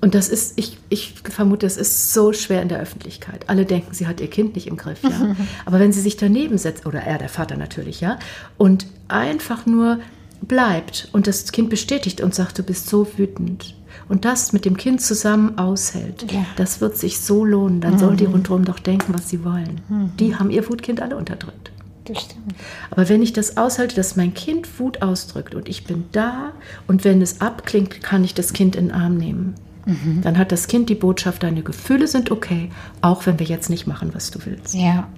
[0.00, 3.48] Und das ist, ich, ich vermute, das ist so schwer in der Öffentlichkeit.
[3.48, 5.36] Alle denken, sie hat ihr Kind nicht im Griff, ja.
[5.64, 8.18] Aber wenn sie sich daneben setzt, oder er, der Vater natürlich, ja,
[8.58, 10.00] und einfach nur
[10.42, 13.74] bleibt und das Kind bestätigt und sagt, du bist so wütend
[14.08, 16.44] und das mit dem Kind zusammen aushält, ja.
[16.56, 17.80] das wird sich so lohnen.
[17.80, 17.98] Dann mhm.
[17.98, 19.80] soll die rundherum doch denken, was sie wollen.
[19.88, 20.12] Mhm.
[20.18, 21.70] Die haben ihr Wutkind alle unterdrückt.
[22.04, 22.54] Das stimmt.
[22.90, 26.52] Aber wenn ich das aushalte, dass mein Kind Wut ausdrückt und ich bin da
[26.86, 29.54] und wenn es abklingt, kann ich das Kind in den Arm nehmen.
[29.86, 30.20] Mhm.
[30.22, 32.70] Dann hat das Kind die Botschaft, deine Gefühle sind okay,
[33.00, 34.74] auch wenn wir jetzt nicht machen, was du willst.
[34.74, 35.08] Ja.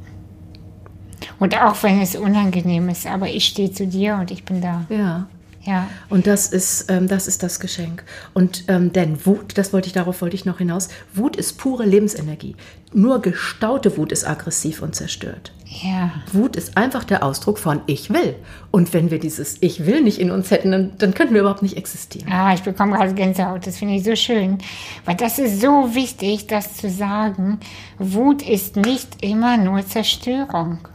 [1.39, 4.85] Und auch wenn es unangenehm ist, aber ich stehe zu dir und ich bin da.
[4.89, 5.27] Ja.
[5.67, 5.89] Ja.
[6.09, 8.05] Und das ist, ähm, das ist das Geschenk.
[8.33, 11.85] Und ähm, denn Wut, das wollte ich, darauf wollte ich noch hinaus, Wut ist pure
[11.85, 12.57] Lebensenergie.
[12.93, 15.53] Nur gestaute Wut ist aggressiv und zerstört.
[15.83, 16.13] Ja.
[16.33, 18.37] Wut ist einfach der Ausdruck von Ich will.
[18.71, 21.63] Und wenn wir dieses Ich will nicht in uns hätten, dann, dann könnten wir überhaupt
[21.63, 22.31] nicht existieren.
[22.31, 23.67] Ah, ich bekomme gerade Gänsehaut.
[23.67, 24.59] Das finde ich so schön.
[25.05, 27.59] Weil das ist so wichtig, das zu sagen.
[27.99, 30.89] Wut ist nicht immer nur Zerstörung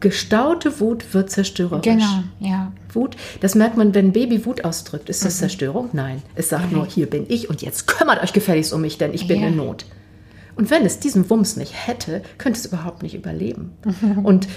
[0.00, 1.84] gestaute Wut wird zerstörerisch.
[1.84, 2.72] Genau, ja.
[2.92, 5.08] Wut, das merkt man, wenn ein Baby Wut ausdrückt.
[5.08, 5.40] Ist das mhm.
[5.40, 5.90] Zerstörung?
[5.92, 6.22] Nein.
[6.34, 6.78] Es sagt mhm.
[6.78, 9.48] nur, hier bin ich und jetzt kümmert euch gefälligst um mich, denn ich bin ja.
[9.48, 9.86] in Not.
[10.56, 13.72] Und wenn es diesen Wumms nicht hätte, könnte es überhaupt nicht überleben.
[13.84, 14.24] Mhm.
[14.24, 14.48] Und,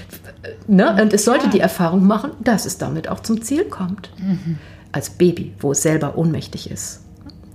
[0.68, 1.52] ne, und es sollte ja.
[1.52, 4.10] die Erfahrung machen, dass es damit auch zum Ziel kommt.
[4.18, 4.58] Mhm.
[4.92, 7.02] Als Baby, wo es selber ohnmächtig ist.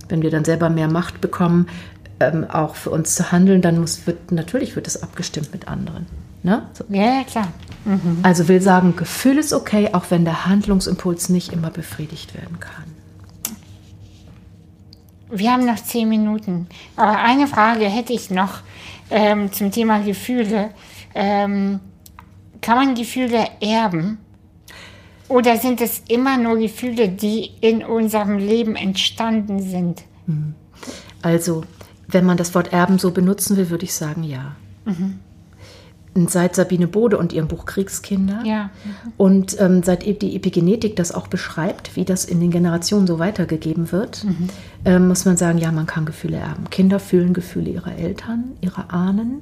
[0.07, 1.67] Wenn wir dann selber mehr Macht bekommen,
[2.19, 6.05] ähm, auch für uns zu handeln, dann muss, wird, natürlich wird es abgestimmt mit anderen.
[6.45, 6.61] Ne?
[6.73, 6.83] So.
[6.89, 7.47] Ja, klar.
[7.85, 8.19] Mhm.
[8.21, 12.85] Also will sagen, Gefühl ist okay, auch wenn der Handlungsimpuls nicht immer befriedigt werden kann.
[15.31, 16.67] Wir haben noch zehn Minuten.
[16.95, 18.59] Aber eine Frage hätte ich noch
[19.09, 20.69] ähm, zum Thema Gefühle.
[21.15, 21.79] Ähm,
[22.61, 24.19] kann man Gefühle erben?
[25.27, 30.03] Oder sind es immer nur Gefühle, die in unserem Leben entstanden sind?
[30.27, 30.53] Mhm.
[31.23, 31.63] Also,
[32.07, 34.55] wenn man das Wort erben so benutzen will, würde ich sagen, ja.
[34.85, 35.21] Mhm
[36.15, 38.69] seit Sabine Bode und ihrem Buch Kriegskinder ja.
[39.17, 43.91] und ähm, seit die Epigenetik das auch beschreibt, wie das in den Generationen so weitergegeben
[43.91, 44.49] wird, mhm.
[44.85, 46.69] ähm, muss man sagen, ja, man kann Gefühle erben.
[46.69, 49.41] Kinder fühlen Gefühle ihrer Eltern, ihrer Ahnen.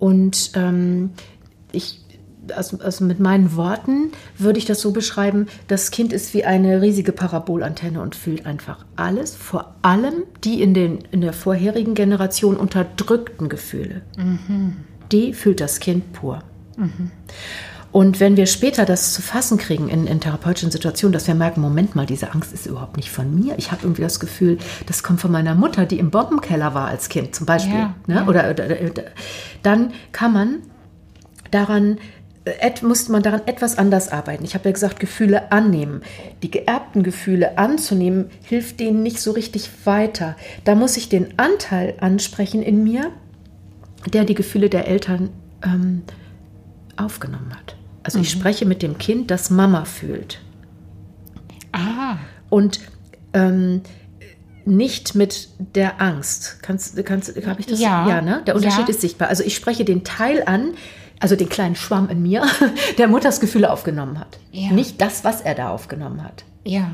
[0.00, 1.10] Und ähm,
[1.70, 2.00] ich,
[2.56, 6.82] also, also mit meinen Worten würde ich das so beschreiben, das Kind ist wie eine
[6.82, 12.56] riesige Parabolantenne und fühlt einfach alles, vor allem die in, den, in der vorherigen Generation
[12.56, 14.02] unterdrückten Gefühle.
[14.16, 14.76] Mhm
[15.10, 16.42] die fühlt das Kind pur.
[16.76, 17.10] Mhm.
[17.92, 21.60] Und wenn wir später das zu fassen kriegen in, in, therapeutischen Situationen, dass wir merken,
[21.60, 23.54] Moment mal, diese Angst ist überhaupt nicht von mir.
[23.58, 27.10] Ich habe irgendwie das Gefühl, das kommt von meiner Mutter, die im Bombenkeller war als
[27.10, 27.74] Kind zum Beispiel.
[27.74, 28.14] Ja, ne?
[28.14, 28.26] ja.
[28.26, 29.02] Oder, oder, oder,
[29.62, 30.58] dann kann man
[31.50, 31.98] daran
[32.44, 34.44] et, muss man daran etwas anders arbeiten.
[34.44, 36.02] Ich habe ja gesagt, Gefühle annehmen.
[36.42, 40.34] Die geerbten Gefühle anzunehmen, hilft denen nicht so richtig weiter.
[40.64, 43.10] Da muss ich den Anteil ansprechen in mir,
[44.06, 45.30] der die Gefühle der Eltern
[45.62, 46.02] ähm,
[46.96, 47.76] aufgenommen hat.
[48.02, 48.24] Also mhm.
[48.24, 50.40] ich spreche mit dem Kind, das Mama fühlt.
[51.72, 52.16] Ah.
[52.50, 52.80] Und
[53.32, 53.82] ähm,
[54.64, 56.58] nicht mit der Angst.
[56.62, 57.80] Kannst, kannst, habe ich das?
[57.80, 58.08] Ja.
[58.08, 58.42] ja ne?
[58.46, 58.90] Der Unterschied ja.
[58.90, 59.28] ist sichtbar.
[59.28, 60.74] Also ich spreche den Teil an,
[61.20, 62.44] also den kleinen Schwamm in mir,
[62.98, 64.38] der Mutters Gefühle aufgenommen hat.
[64.50, 64.70] Ja.
[64.70, 66.44] Nicht das, was er da aufgenommen hat.
[66.64, 66.90] Ja.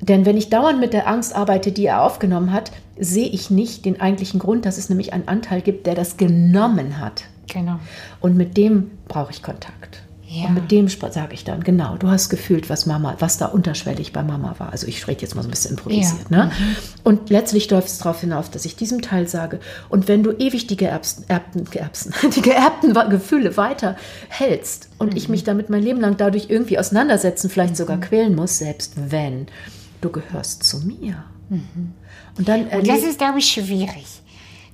[0.00, 3.84] Denn wenn ich dauernd mit der Angst arbeite, die er aufgenommen hat, sehe ich nicht
[3.84, 7.24] den eigentlichen Grund, dass es nämlich einen Anteil gibt, der das genommen hat.
[7.52, 7.78] Genau.
[8.20, 10.02] Und mit dem brauche ich Kontakt.
[10.30, 10.48] Ja.
[10.48, 14.12] Und mit dem sage ich dann, genau, du hast gefühlt, was Mama, was da unterschwellig
[14.12, 14.72] bei Mama war.
[14.72, 16.26] Also ich rede jetzt mal so ein bisschen improvisiert.
[16.28, 16.44] Ja.
[16.44, 16.44] Ne?
[16.46, 16.76] Mhm.
[17.02, 20.66] Und letztlich läuft es darauf hinauf, dass ich diesem Teil sage, und wenn du ewig
[20.66, 23.96] die geerbten, erbten, geerbsen, die geerbten Gefühle weiter
[24.28, 25.16] hältst und mhm.
[25.16, 27.76] ich mich damit mein Leben lang dadurch irgendwie auseinandersetzen, vielleicht mhm.
[27.76, 29.46] sogar quälen muss, selbst wenn,
[30.00, 31.24] du gehörst zu mir.
[31.48, 31.94] Mhm.
[32.36, 34.22] Und, dann und das ist, glaube ich, schwierig.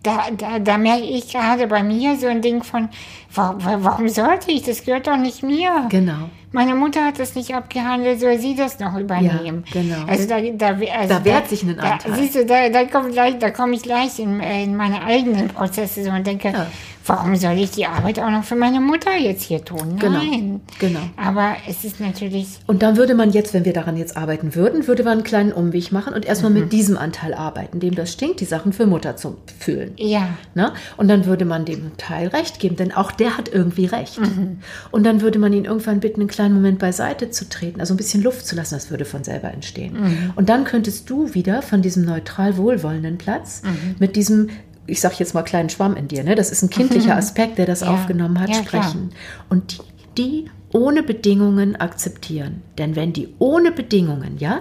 [0.03, 2.91] Da, da, da merke ich gerade bei mir so ein Ding von,
[3.35, 4.63] warum, sollte ich?
[4.63, 5.87] Das gehört doch nicht mir.
[5.89, 6.29] Genau.
[6.53, 9.65] Meine Mutter hat das nicht abgehandelt, soll sie das noch übernehmen?
[9.73, 10.05] Ja, genau.
[10.07, 11.99] Also da, da, also da wehrt sich ein Anteil.
[12.05, 13.13] Da, siehst du, da, da komme
[13.57, 16.67] komm ich gleich in, in, meine eigenen Prozesse so und denke, ja.
[17.07, 19.97] Warum soll ich die Arbeit auch noch für meine Mutter jetzt hier tun?
[19.99, 20.61] Genau, Nein.
[20.79, 21.01] genau.
[21.17, 24.87] Aber es ist natürlich, Und dann würde man jetzt, wenn wir daran jetzt arbeiten würden,
[24.87, 26.61] würde man einen kleinen Umweg machen und erstmal Mhm.
[26.61, 29.93] mit diesem Anteil arbeiten, dem das stinkt, die Sachen für Mutter zu fühlen.
[29.97, 30.73] ja, Ne?
[30.97, 34.19] Und dann würde man dem Teil recht geben, denn auch der hat irgendwie recht.
[34.21, 34.59] Mhm.
[34.91, 37.97] Und dann würde man ihn irgendwann bitten, einen kleinen Moment beiseite zu treten, also ein
[37.97, 39.95] bisschen Luft zu lassen, das würde von selber entstehen.
[40.01, 40.33] Mhm.
[40.37, 43.97] Und dann könntest du wieder von diesem neutral wohlwollenden Platz Mhm.
[43.99, 44.49] mit diesem,
[44.87, 46.35] ich sag jetzt mal kleinen Schwamm in dir, ne?
[46.35, 47.89] das ist ein kindlicher Aspekt, der das Ja.
[47.89, 48.83] aufgenommen hat, Ja, klar.
[48.83, 49.11] sprechen.
[49.49, 49.79] Und
[50.19, 52.63] die, die ohne Bedingungen akzeptieren.
[52.79, 54.59] Denn wenn die ohne Bedingungen, ja,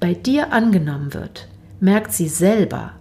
[0.00, 1.48] bei dir angenommen wird,
[1.80, 2.92] merkt sie selber,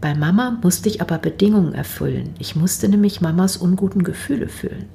[0.00, 2.34] bei Mama musste ich aber Bedingungen erfüllen.
[2.38, 4.86] Ich musste nämlich Mamas unguten Gefühle fühlen.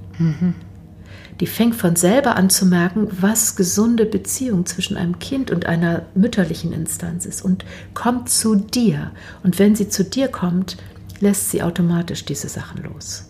[1.40, 6.04] Die fängt von selber an zu merken, was gesunde Beziehung zwischen einem Kind und einer
[6.14, 7.66] mütterlichen Instanz ist und
[7.96, 9.12] kommt zu dir.
[9.44, 10.78] Und wenn sie zu dir kommt,
[11.22, 13.30] lässt sie automatisch diese Sachen los.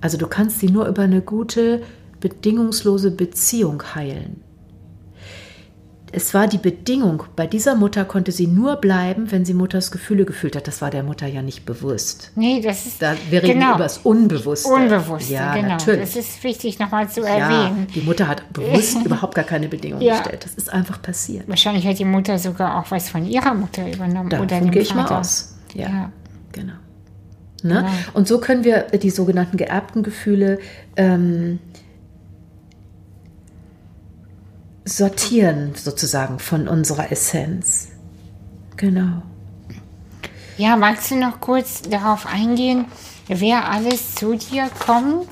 [0.00, 1.82] Also du kannst sie nur über eine gute,
[2.20, 4.42] bedingungslose Beziehung heilen.
[6.10, 10.24] Es war die Bedingung, bei dieser Mutter konnte sie nur bleiben, wenn sie Mutters Gefühle
[10.24, 10.66] gefühlt hat.
[10.66, 12.32] Das war der Mutter ja nicht bewusst.
[12.34, 14.70] nee, das ist, Da, wir reden genau, über das Unbewusste.
[14.72, 15.68] Unbewusste, ja, genau.
[15.68, 16.00] natürlich.
[16.00, 17.88] Das ist wichtig nochmal zu ja, erwähnen.
[17.94, 20.16] die Mutter hat bewusst überhaupt gar keine Bedingungen Ja.
[20.20, 20.44] gestellt.
[20.46, 21.46] Das ist einfach passiert.
[21.46, 24.28] Wahrscheinlich hat die Mutter sogar auch was von ihrer Mutter übernommen.
[24.28, 25.20] oder Davon dem gehe ich mal Vater.
[25.20, 25.56] aus.
[25.74, 26.12] Ja, Ja.
[26.52, 26.72] genau.
[27.62, 27.74] Ne?
[27.74, 27.88] Genau.
[28.14, 30.58] Und so können wir die sogenannten geerbten Gefühle
[30.96, 31.58] ähm,
[34.84, 37.88] sortieren, sozusagen, von unserer Essenz.
[38.76, 39.22] Genau.
[40.56, 42.86] Ja, magst du noch kurz darauf eingehen,
[43.28, 45.28] wer alles zu dir kommt?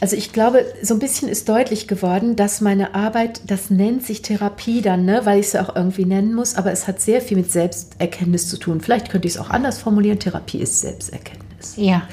[0.00, 4.22] Also ich glaube, so ein bisschen ist deutlich geworden, dass meine Arbeit, das nennt sich
[4.22, 7.20] Therapie dann, ne, weil ich es ja auch irgendwie nennen muss, aber es hat sehr
[7.20, 8.80] viel mit Selbsterkenntnis zu tun.
[8.80, 10.18] Vielleicht könnte ich es auch anders formulieren.
[10.18, 11.74] Therapie ist Selbsterkenntnis.
[11.76, 12.08] Ja.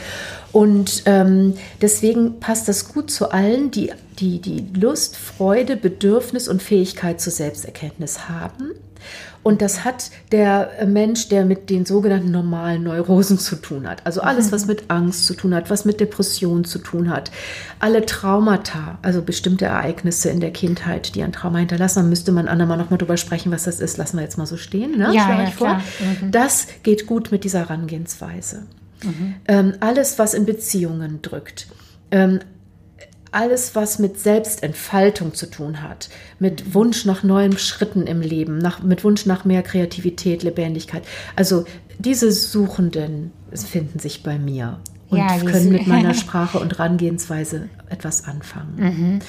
[0.52, 6.64] Und ähm, deswegen passt das gut zu allen, die, die die Lust, Freude, Bedürfnis und
[6.64, 8.72] Fähigkeit zur Selbsterkenntnis haben.
[9.42, 14.06] Und das hat der Mensch, der mit den sogenannten normalen Neurosen zu tun hat.
[14.06, 17.32] Also alles, was mit Angst zu tun hat, was mit Depression zu tun hat.
[17.80, 22.48] Alle Traumata, also bestimmte Ereignisse in der Kindheit, die ein Trauma hinterlassen haben, müsste man
[22.48, 23.98] andermal nochmal drüber sprechen, was das ist.
[23.98, 24.98] Lassen wir jetzt mal so stehen.
[24.98, 25.12] Ne?
[25.14, 25.68] Ja, ja, vor.
[25.68, 25.82] klar.
[26.32, 28.64] Das geht gut mit dieser Herangehensweise.
[29.48, 31.68] Ähm, alles, was in Beziehungen drückt.
[32.12, 32.40] Ähm,
[33.32, 36.10] alles, was mit Selbstentfaltung zu tun hat,
[36.40, 41.04] mit Wunsch nach neuen Schritten im Leben, nach, mit Wunsch nach mehr Kreativität, Lebendigkeit.
[41.36, 41.66] Also
[41.98, 48.26] diese Suchenden finden sich bei mir und Ja, können mit meiner Sprache und Herangehensweise etwas
[48.26, 49.22] anfangen.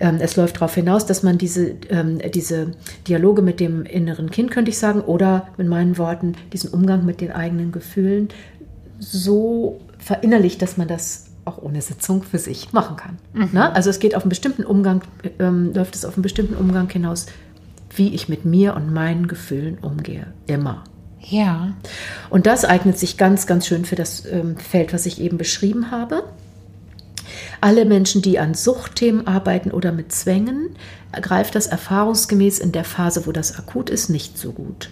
[0.00, 2.72] Ähm, es läuft darauf hinaus, dass man diese, ähm, diese
[3.06, 7.20] Dialoge mit dem inneren Kind, könnte ich sagen, oder mit meinen Worten, diesen Umgang mit
[7.20, 8.28] den eigenen Gefühlen
[8.98, 13.18] so verinnerlicht, dass man das auch ohne Sitzung für sich machen kann.
[13.52, 13.74] Ne?
[13.74, 15.02] Also es geht auf einen bestimmten Umgang,
[15.38, 17.26] ähm, läuft es auf einen bestimmten Umgang hinaus,
[17.94, 20.26] wie ich mit mir und meinen Gefühlen umgehe.
[20.46, 20.84] Immer.
[21.20, 21.74] Ja.
[22.30, 25.90] Und das eignet sich ganz, ganz schön für das ähm, Feld, was ich eben beschrieben
[25.90, 26.24] habe.
[27.60, 30.70] Alle Menschen, die an Suchtthemen arbeiten oder mit Zwängen,
[31.20, 34.90] greift das erfahrungsgemäß in der Phase, wo das akut ist, nicht so gut.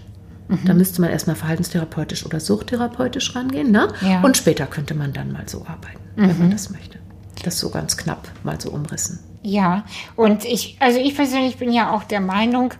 [0.64, 3.70] Da müsste man erstmal verhaltenstherapeutisch oder suchttherapeutisch rangehen.
[3.70, 3.88] Ne?
[4.00, 4.22] Ja.
[4.22, 6.98] Und später könnte man dann mal so arbeiten, wenn man das möchte.
[7.44, 9.18] Das so ganz knapp mal so umrissen.
[9.42, 9.84] Ja,
[10.16, 12.74] und ich, also ich persönlich bin ja auch der Meinung,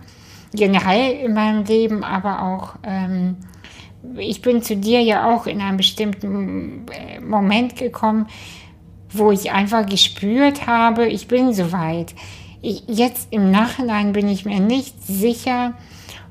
[0.53, 3.37] generell in meinem Leben, aber auch, ähm,
[4.17, 8.27] ich bin zu dir ja auch in einem bestimmten äh, Moment gekommen,
[9.11, 12.13] wo ich einfach gespürt habe, ich bin soweit.
[12.61, 15.73] Ich, jetzt im Nachhinein bin ich mir nicht sicher,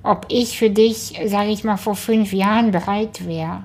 [0.02, 3.64] ob ich für dich, sage ich mal, vor fünf Jahren bereit wäre.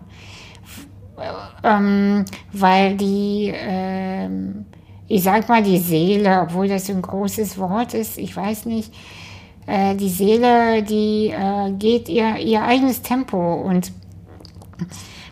[1.63, 4.65] Ähm, weil die, ähm,
[5.07, 8.91] ich sag mal, die Seele, obwohl das ein großes Wort ist, ich weiß nicht,
[9.67, 13.91] äh, die Seele, die äh, geht ihr, ihr eigenes Tempo und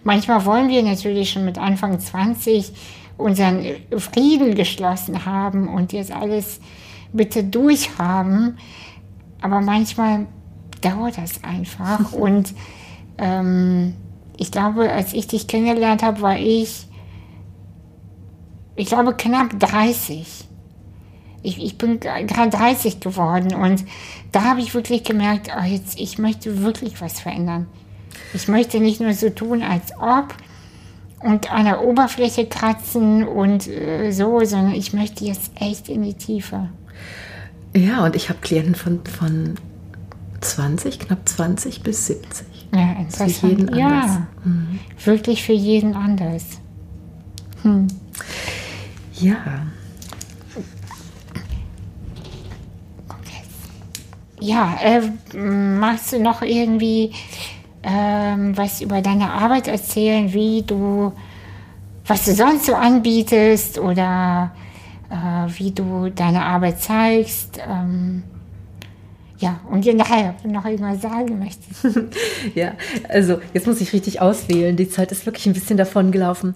[0.03, 2.71] manchmal wollen wir natürlich schon mit Anfang 20
[3.17, 3.65] unseren
[3.97, 6.59] Frieden geschlossen haben und jetzt alles
[7.13, 8.57] bitte durchhaben,
[9.41, 10.27] aber manchmal
[10.81, 12.53] dauert das einfach und
[13.17, 13.93] ähm,
[14.37, 16.87] ich glaube, als ich dich kennengelernt habe, war ich,
[18.75, 20.47] ich glaube, knapp 30.
[21.43, 23.85] Ich, ich bin gerade 30 geworden und
[24.31, 27.67] da habe ich wirklich gemerkt, oh, jetzt, ich möchte wirklich was verändern.
[28.33, 30.35] Ich möchte nicht nur so tun, als ob
[31.19, 36.15] und an der Oberfläche kratzen und äh, so, sondern ich möchte jetzt echt in die
[36.15, 36.69] Tiefe.
[37.75, 39.55] Ja, und ich habe Klienten von, von
[40.41, 42.45] 20, knapp 20 bis 70.
[42.73, 43.91] Ja, ist für jeden interessant.
[43.91, 44.19] anders.
[44.45, 46.43] Ja, wirklich für jeden anders.
[47.63, 47.87] Hm.
[49.19, 49.37] Ja.
[54.39, 57.13] Ja, äh, magst du noch irgendwie
[57.83, 61.13] ähm, was über deine Arbeit erzählen, wie du,
[62.05, 64.51] was du sonst so anbietest oder
[65.09, 67.59] äh, wie du deine Arbeit zeigst?
[67.67, 68.23] Ähm,
[69.41, 71.99] ja, und dir nachher noch irgendwas sagen möchtest.
[72.55, 72.73] ja,
[73.09, 74.77] also jetzt muss ich richtig auswählen.
[74.77, 76.55] Die Zeit ist wirklich ein bisschen davon gelaufen.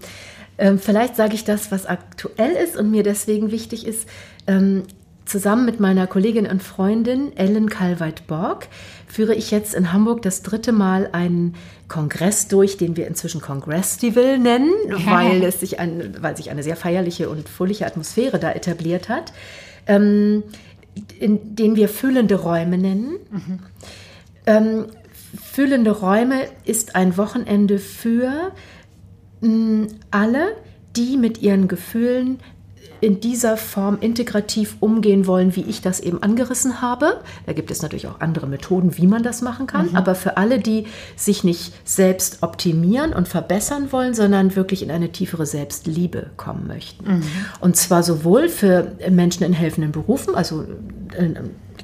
[0.58, 4.08] Ähm, vielleicht sage ich das, was aktuell ist und mir deswegen wichtig ist.
[4.46, 4.84] Ähm,
[5.26, 8.68] zusammen mit meiner Kollegin und Freundin Ellen Kalweit-Borg
[9.08, 11.56] führe ich jetzt in Hamburg das dritte Mal einen
[11.88, 14.72] Kongress durch, den wir inzwischen Congressival nennen,
[15.06, 19.34] weil, es sich ein, weil sich eine sehr feierliche und fröhliche Atmosphäre da etabliert hat.
[19.88, 20.44] Ähm,
[21.20, 23.18] in, den wir fühlende Räume nennen.
[23.32, 23.60] Mhm.
[24.46, 24.86] Ähm,
[25.42, 28.52] fühlende Räume ist ein Wochenende für
[29.42, 30.56] mh, mm, alle,
[30.96, 32.40] die mit ihren Gefühlen
[33.06, 37.22] in dieser Form integrativ umgehen wollen, wie ich das eben angerissen habe.
[37.46, 39.92] Da gibt es natürlich auch andere Methoden, wie man das machen kann.
[39.92, 39.96] Mhm.
[39.96, 45.12] Aber für alle, die sich nicht selbst optimieren und verbessern wollen, sondern wirklich in eine
[45.12, 47.18] tiefere Selbstliebe kommen möchten.
[47.18, 47.24] Mhm.
[47.62, 50.64] Und zwar sowohl für Menschen in helfenden Berufen, also
[51.16, 51.30] äh,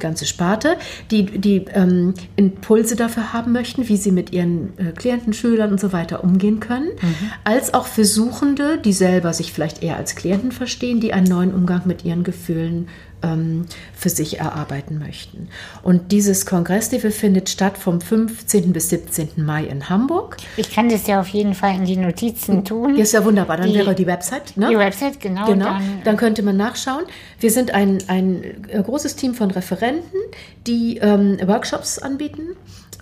[0.02, 0.76] ganze Sparte,
[1.10, 5.80] die, die ähm, Impulse dafür haben möchten, wie sie mit ihren äh, Klienten, Schülern und
[5.80, 7.32] so weiter umgehen können, mhm.
[7.46, 11.54] als auch für Suchende, die selber sich vielleicht eher als Klienten verstehen, die einen neuen
[11.54, 12.90] Umgang mit ihren Gefühlen
[13.24, 15.50] ähm, für sich erarbeiten möchten.
[15.84, 18.74] Und dieses Kongresslevel findet statt vom 15.
[18.74, 19.44] bis 17.
[19.44, 20.38] Mai in Hamburg.
[20.58, 22.96] Ich kann das ja auf jeden Fall in die Notizen tun.
[22.96, 23.58] Ja, ist ja wunderbar.
[23.58, 24.58] Dann die, wäre die Website.
[24.58, 24.70] Ne?
[24.70, 25.46] Die Website, genau.
[25.46, 25.66] genau.
[25.66, 27.04] Dann, dann, könnte man nachschauen.
[27.40, 30.20] Wir sind ein, ein äh, großes Team von Referenten,
[30.68, 32.56] die ähm, Workshops anbieten.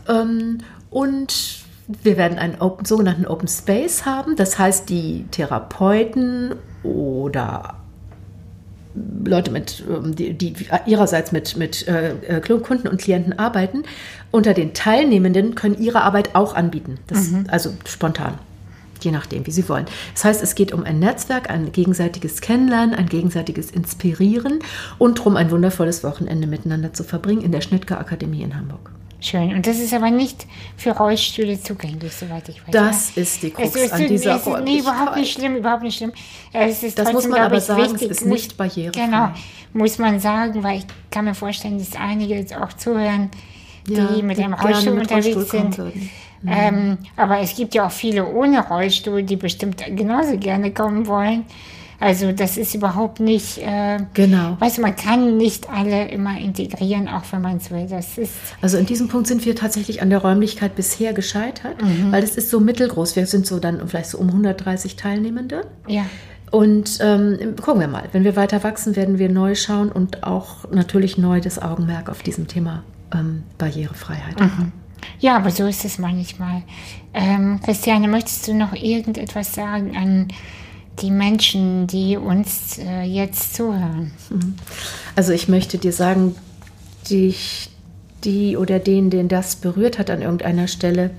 [0.08, 0.60] Ähm,
[0.90, 1.60] und
[2.04, 4.36] wir werden einen Open, sogenannten Open Space haben.
[4.36, 7.79] Das heißt, die Therapeuten oder
[9.26, 10.54] Leute mit, ähm, die, die
[10.86, 13.84] ihrerseits mit, mit äh, äh, Kunden und Klienten arbeiten,
[14.32, 16.98] unter den Teilnehmenden können ihre Arbeit auch anbieten.
[17.08, 17.46] Das, mhm.
[17.48, 18.36] Also spontan.
[19.02, 19.86] Je nachdem, wie sie wollen.
[20.14, 24.60] Das heißt, es geht um ein Netzwerk, ein gegenseitiges Kennenlernen, ein gegenseitiges Inspirieren
[24.98, 28.92] und darum ein wundervolles Wochenende miteinander zu verbringen in der Schnittger Akademie in Hamburg.
[29.22, 29.54] Schön.
[29.54, 30.46] Und das ist aber nicht
[30.78, 32.72] für Rollstühle zugänglich, soweit ich weiß.
[32.72, 33.22] Das ja.
[33.22, 36.14] ist die Krux es, es, an dieser es, Nee, überhaupt nicht schlimm, überhaupt nicht schlimm.
[36.54, 38.12] Es ist das muss man aber sagen, wichtig.
[38.12, 39.06] es ist nicht barrierefrei.
[39.06, 39.32] Genau,
[39.74, 43.30] muss man sagen, weil ich kann mir vorstellen, dass einige jetzt auch zuhören,
[43.88, 45.78] die ja, mit einem Rollstuhl mit unterwegs Rollstuhl sind.
[45.78, 46.10] Mhm.
[46.48, 51.46] Ähm, aber es gibt ja auch viele ohne Rollstuhl, die bestimmt genauso gerne kommen wollen.
[52.00, 54.56] Also das ist überhaupt nicht, äh, genau.
[54.60, 57.88] weißt du, man kann nicht alle immer integrieren, auch wenn man es will.
[57.90, 58.32] Das ist
[58.62, 62.12] also in diesem Punkt sind wir tatsächlich an der Räumlichkeit bisher gescheitert, mhm.
[62.12, 63.18] weil es ist so mittelgroß.
[63.18, 65.68] Wir sind so dann vielleicht so um 130 Teilnehmende.
[65.88, 66.06] Ja.
[66.52, 70.72] Und ähm, gucken wir mal, wenn wir weiter wachsen, werden wir neu schauen und auch
[70.72, 72.84] natürlich neu das Augenmerk auf diesem Thema
[73.14, 74.40] ähm, Barrierefreiheit.
[74.40, 74.72] Mhm.
[75.20, 76.64] Ja, aber so ist es manchmal.
[77.14, 80.28] Ähm, Christiane, möchtest du noch irgendetwas sagen an
[81.02, 84.12] die Menschen, die uns äh, jetzt zuhören?
[84.30, 84.56] Mhm.
[85.16, 86.36] Also ich möchte dir sagen,
[87.10, 87.36] die,
[88.24, 91.12] die oder den, den das berührt hat an irgendeiner Stelle,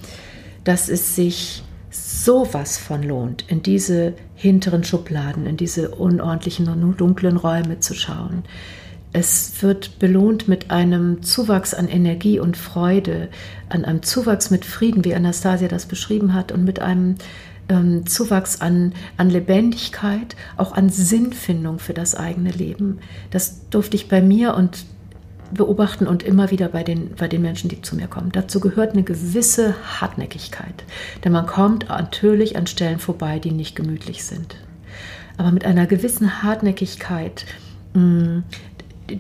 [0.65, 7.37] dass es sich sowas von lohnt, in diese hinteren Schubladen, in diese unordentlichen und dunklen
[7.37, 8.45] Räume zu schauen.
[9.13, 13.29] Es wird belohnt mit einem Zuwachs an Energie und Freude,
[13.69, 17.17] an einem Zuwachs mit Frieden, wie Anastasia das beschrieben hat, und mit einem
[17.71, 22.99] ähm, Zuwachs an, an Lebendigkeit, auch an Sinnfindung für das eigene Leben.
[23.31, 24.85] Das durfte ich bei mir und
[25.53, 28.31] beobachten und immer wieder bei den, bei den Menschen, die zu mir kommen.
[28.33, 30.85] Dazu gehört eine gewisse Hartnäckigkeit,
[31.25, 34.57] denn man kommt natürlich an Stellen vorbei, die nicht gemütlich sind.
[35.39, 37.47] Aber mit einer gewissen Hartnäckigkeit
[37.95, 38.45] mh, mm,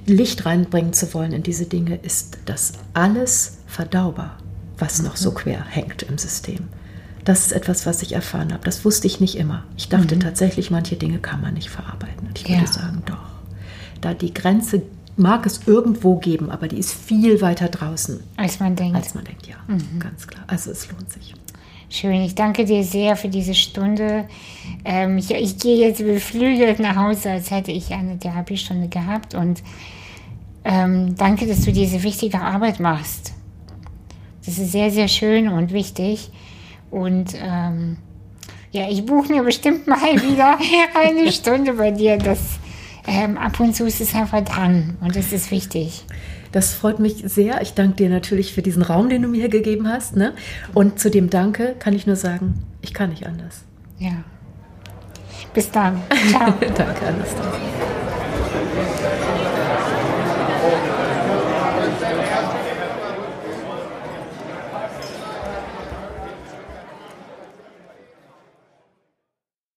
[0.07, 4.38] Licht reinbringen zu wollen in diese Dinge, ist das alles verdaubar,
[4.78, 6.68] was noch so quer hängt im System.
[7.25, 8.64] Das ist etwas, was ich erfahren habe.
[8.64, 9.64] Das wusste ich nicht immer.
[9.77, 10.21] Ich dachte mhm.
[10.21, 12.29] tatsächlich, manche Dinge kann man nicht verarbeiten.
[12.29, 12.59] Und ich ja.
[12.59, 13.18] würde sagen, doch.
[14.01, 14.83] Da die Grenze
[15.16, 18.21] mag es irgendwo geben, aber die ist viel weiter draußen.
[18.37, 18.97] Als man denkt.
[18.97, 19.57] Als man denkt, ja.
[19.66, 19.99] Mhm.
[19.99, 20.45] Ganz klar.
[20.47, 21.35] Also es lohnt sich.
[21.93, 24.29] Schön, ich danke dir sehr für diese Stunde.
[24.85, 29.35] Ähm, ich, ich, gehe jetzt beflügelt nach Hause, als hätte ich eine Therapiestunde gehabt.
[29.35, 29.62] Und
[30.64, 33.33] ähm, danke, dass du diese wichtige Arbeit machst.
[34.47, 36.31] Das ist sehr, sehr schön und wichtig.
[36.91, 37.97] Und ähm,
[38.72, 40.59] ja, ich buche mir bestimmt mal wieder
[40.95, 42.18] eine Stunde bei dir.
[42.18, 42.38] Das,
[43.07, 46.05] ähm, ab und zu ist es einfach dran und das ist wichtig.
[46.53, 47.62] Das freut mich sehr.
[47.62, 50.16] Ich danke dir natürlich für diesen Raum, den du mir gegeben hast.
[50.16, 50.34] Ne?
[50.74, 53.62] Und zu dem Danke kann ich nur sagen, ich kann nicht anders.
[53.99, 54.24] Ja.
[55.55, 56.01] Bis dann.
[56.30, 56.53] Ciao.
[56.61, 57.61] Danke, Anastasia.